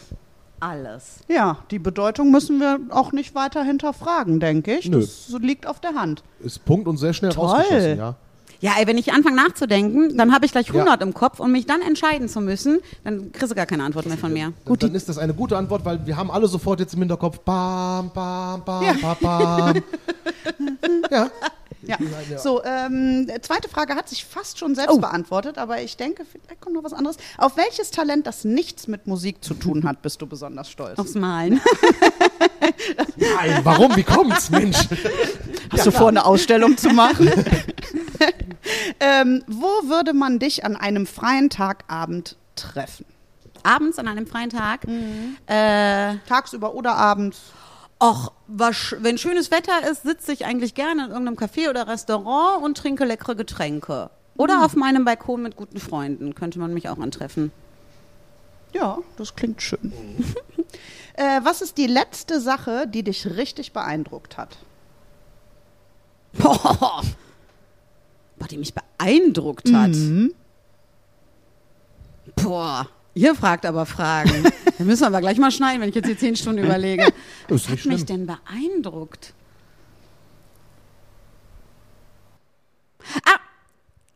[0.60, 1.18] alles.
[1.28, 4.90] ja, die Bedeutung müssen wir auch nicht weiter hinterfragen, denke ich.
[4.90, 5.00] Nö.
[5.02, 6.24] Das liegt auf der Hand.
[6.40, 7.48] Ist Punkt und sehr schnell Toll.
[7.50, 8.16] rausgeschossen, ja.
[8.62, 11.66] Ja, ey, wenn ich anfange nachzudenken, dann habe ich gleich 100 im Kopf und mich
[11.66, 14.54] dann entscheiden zu müssen, dann kriegst du gar keine Antwort mehr von mir.
[14.64, 17.40] Dann, dann ist das eine gute Antwort, weil wir haben alle sofort jetzt im Hinterkopf
[17.40, 19.76] Bam, bam, bam, bam, bam.
[21.12, 21.30] ja.
[22.30, 22.38] Ja.
[22.40, 25.00] So, ähm, zweite Frage hat sich fast schon selbst Oh.
[25.00, 27.18] beantwortet, aber ich denke, vielleicht kommt noch was anderes.
[27.38, 30.98] Auf welches Talent, das nichts mit Musik zu tun hat, bist du besonders stolz?
[30.98, 31.60] Aufs Malen.
[33.18, 33.96] Nein, warum?
[33.96, 34.78] Wie kommt's, Mensch?
[35.72, 37.30] Hast du vor, eine Ausstellung zu machen?
[39.00, 43.06] ähm, wo würde man dich an einem freien Tagabend treffen?
[43.64, 44.82] Abends an einem freien Tag.
[45.48, 47.40] Äh, Tagsüber oder abends?
[48.04, 52.62] Och, was, wenn schönes Wetter ist, sitze ich eigentlich gerne in irgendeinem Café oder Restaurant
[52.62, 54.10] und trinke leckere Getränke.
[54.36, 57.54] Oder auf meinem Balkon mit guten Freunden könnte man mich auch antreffen.
[58.74, 59.94] Ja, das klingt schön.
[61.14, 64.58] äh, was ist die letzte Sache, die dich richtig beeindruckt hat?
[66.34, 67.04] Boah,
[68.38, 69.96] Boah die mich beeindruckt hat.
[72.36, 74.44] Boah, ihr fragt aber Fragen.
[74.78, 77.08] da müssen wir aber gleich mal schneiden, wenn ich jetzt die zehn Stunden überlege.
[77.48, 79.34] Was hat mich denn beeindruckt?
[83.26, 83.40] Ah,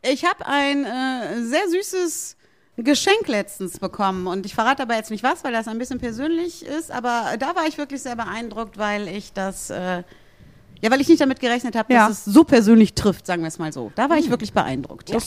[0.02, 2.36] ich habe ein äh, sehr süßes
[2.78, 6.64] Geschenk letztens bekommen und ich verrate aber jetzt nicht was, weil das ein bisschen persönlich
[6.64, 10.04] ist, aber da war ich wirklich sehr beeindruckt, weil ich das, äh,
[10.80, 12.08] ja, weil ich nicht damit gerechnet habe, Ja.
[12.08, 13.90] dass es so persönlich trifft, sagen wir es mal so.
[13.94, 15.10] Da war ich wirklich beeindruckt.
[15.10, 15.18] Ja.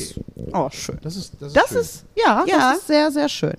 [0.54, 0.97] Oh, schön.
[1.02, 1.78] Das ist, das ist Das schön.
[1.82, 2.58] ist, ja, Ja.
[2.72, 3.56] das ist sehr, sehr schön.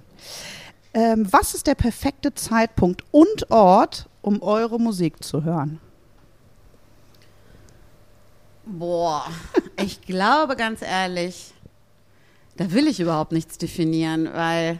[0.94, 5.80] Ähm, was ist der perfekte Zeitpunkt und Ort, um eure Musik zu hören?
[8.64, 9.24] Boah,
[9.82, 11.52] ich glaube ganz ehrlich,
[12.56, 14.78] da will ich überhaupt nichts definieren, weil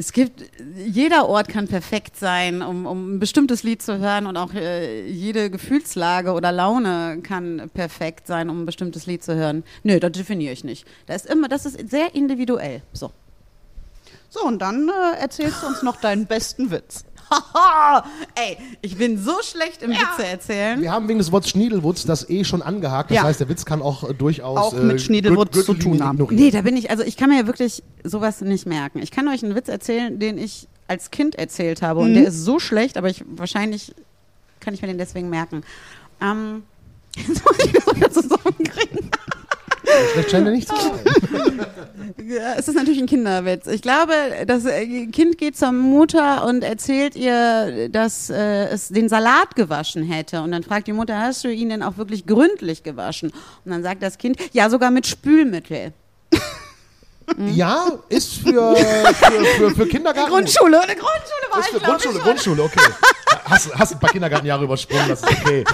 [0.00, 0.42] es gibt,
[0.74, 5.06] jeder Ort kann perfekt sein, um, um ein bestimmtes Lied zu hören und auch äh,
[5.06, 9.62] jede Gefühlslage oder Laune kann perfekt sein, um ein bestimmtes Lied zu hören.
[9.82, 10.86] Nö, das definiere ich nicht.
[11.04, 12.80] Das ist immer, das ist sehr individuell.
[12.94, 13.12] So.
[14.30, 17.04] So, und dann äh, erzählst du uns noch deinen besten Witz.
[17.30, 18.04] Haha,
[18.34, 20.80] ey, ich bin so schlecht im Witze erzählen.
[20.80, 23.10] Wir haben wegen des Wortes Schniedelwutz das eh schon angehakt.
[23.10, 23.22] Das Ja.
[23.22, 26.16] heißt, der Witz kann auch äh, durchaus Auch mit Schniedelwutz Gürtel- zu tun haben.
[26.16, 26.42] ignorieren.
[26.44, 28.98] Nee, da bin ich, also ich kann mir ja wirklich sowas nicht merken.
[29.00, 32.00] Ich kann euch einen Witz erzählen, den ich als Kind erzählt habe.
[32.00, 33.94] Und der ist so schlecht, aber ich wahrscheinlich
[34.58, 35.62] kann ich mir den deswegen merken.
[36.20, 36.64] Ähm,
[37.16, 39.10] jetzt muss ich das wieder zusammenkriegen.
[40.12, 41.66] Schlecht scheint er nicht zu sein.
[42.26, 43.66] Ja, es ist natürlich ein Kinderwitz.
[43.66, 44.12] Ich glaube,
[44.46, 50.04] das äh, Kind geht zur Mutter und erzählt ihr, dass äh, es den Salat gewaschen
[50.04, 50.42] hätte.
[50.42, 53.30] Und dann fragt die Mutter, hast du ihn denn auch wirklich gründlich gewaschen?
[53.64, 55.92] Und dann sagt das Kind, ja, sogar mit Spülmittel.
[57.36, 60.30] Ja, ist für, für, für, für Kindergarten.
[60.32, 62.18] Grundschule, eine Grundschule war Ist für ich, Grundschule.
[62.18, 62.80] Grundschule, okay.
[63.50, 65.64] Hast, hast ein paar Kindergartenjahre übersprungen, das ist okay.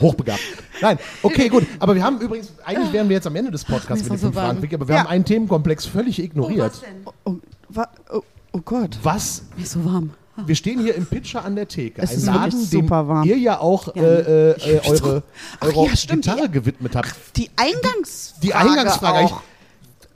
[0.00, 0.40] Hochbegabt.
[0.80, 1.66] Nein, okay, gut.
[1.78, 4.34] Aber wir haben übrigens, eigentlich wären wir jetzt am Ende des Podcasts mit den fünf
[4.34, 5.00] Fragen, aber wir Ja.
[5.02, 6.72] haben einen Themenkomplex völlig ignoriert.
[6.72, 7.04] was denn?
[7.24, 7.34] Oh,
[7.68, 8.20] wa- oh,
[8.52, 8.98] oh Gott.
[9.02, 10.10] Was Mir ist so warm.
[10.46, 12.00] Wir stehen hier im Pitcher an der Theke.
[12.00, 13.28] Es ein ist Laden, dem super warm.
[13.28, 15.22] ihr ja auch äh, äh, äh, eure,
[15.60, 17.14] eure ja, stimmt, Gitarre die- gewidmet habt.
[17.36, 18.40] Die Eingangsfrage.
[18.42, 19.18] Die Eingangsfrage.
[19.26, 19.42] Auch.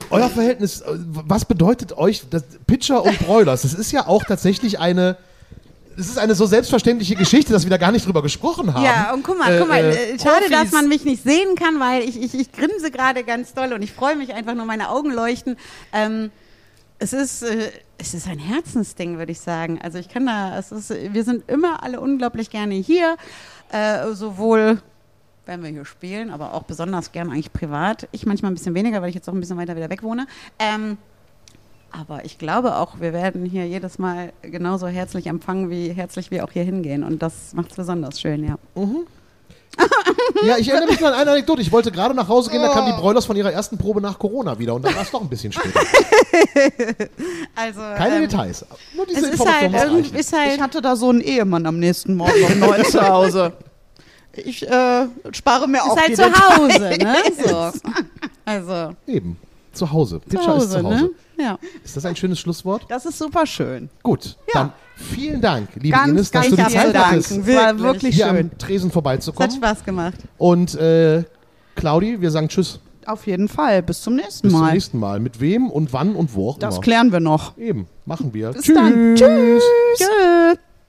[0.09, 3.61] euer Verhältnis, äh, was bedeutet euch das Pitcher und Broilers?
[3.63, 5.17] Das ist ja auch tatsächlich eine.
[5.97, 8.83] Das ist eine so selbstverständliche Geschichte, dass wir da gar nicht drüber gesprochen haben.
[8.83, 10.49] Ja, und guck mal, Äh, guck mal, äh, äh, schade, Profis.
[10.51, 13.81] dass man mich nicht sehen kann, weil ich, ich, ich grinse gerade ganz doll und
[13.81, 15.55] ich freue mich einfach nur, meine Augen leuchten.
[15.93, 16.31] Ähm,
[16.99, 19.79] es ist, äh, es ist ein Herzensding, würde ich sagen.
[19.81, 23.15] Also ich kann da, es ist, wir sind immer alle unglaublich gerne hier,
[23.71, 24.81] äh, sowohl
[25.45, 28.07] wenn wir hier spielen, aber auch besonders gern eigentlich privat.
[28.11, 30.25] Ich manchmal ein bisschen weniger, weil ich jetzt auch ein bisschen weiter wieder weg wohne.
[30.57, 30.97] Ähm,
[31.99, 36.43] Aber ich glaube auch, wir werden hier jedes Mal genauso herzlich empfangen, wie herzlich wir
[36.43, 37.03] auch hier hingehen.
[37.03, 38.57] Und das macht es besonders schön, ja.
[40.43, 41.61] Ja, ich erinnere mich nur an eine Anekdote.
[41.61, 44.17] Ich wollte gerade nach Hause gehen, da kamen die Broilers von ihrer ersten Probe nach
[44.17, 45.79] Corona wieder und dann war es doch ein bisschen später.
[47.55, 48.65] Also, Keine ähm, Details.
[48.93, 51.79] Nur Es diese ist halt, muss ist halt Ich hatte da so einen Ehemann am
[51.79, 53.53] nächsten Morgen um neun zu Hause.
[54.33, 57.37] Ich äh, spare mir auch ist halt die zu Hause, Details.
[57.37, 57.43] ne?
[57.47, 57.71] So.
[58.45, 59.37] Also, Eben.
[59.75, 60.21] Zu Hause.
[60.21, 61.03] zu Pitcher ist Hause, zu Hause.
[61.37, 61.43] ne?
[61.43, 61.59] Ja.
[61.83, 62.83] Ist das ein schönes Schlusswort?
[62.89, 63.89] Das ist super schön.
[64.01, 64.37] Gut.
[64.53, 64.61] Ja.
[64.61, 67.05] Dann vielen Dank, liebe Ganz, Ines, dass ganz du die Zeit Dank.
[67.07, 68.37] hattest, Es war wirklich hier schön.
[68.51, 69.51] am Tresen Es hat vorbeizukommen.
[69.51, 70.15] Spaß gemacht.
[70.37, 71.23] Und äh,
[71.75, 72.79] Claudi, wir sagen Tschüss.
[73.05, 73.83] Auf jeden Fall.
[73.83, 74.73] Bis zum nächsten Bis zum Mal.
[74.73, 75.19] nächsten Mal.
[75.19, 76.81] Mit wem und wann und wo auch Das immer.
[76.81, 77.55] klären wir noch.
[77.57, 77.87] Eben.
[78.05, 78.51] Machen wir.
[78.51, 79.15] Bis dann.
[79.15, 79.63] Tschüss.
[79.97, 80.59] Tschüss.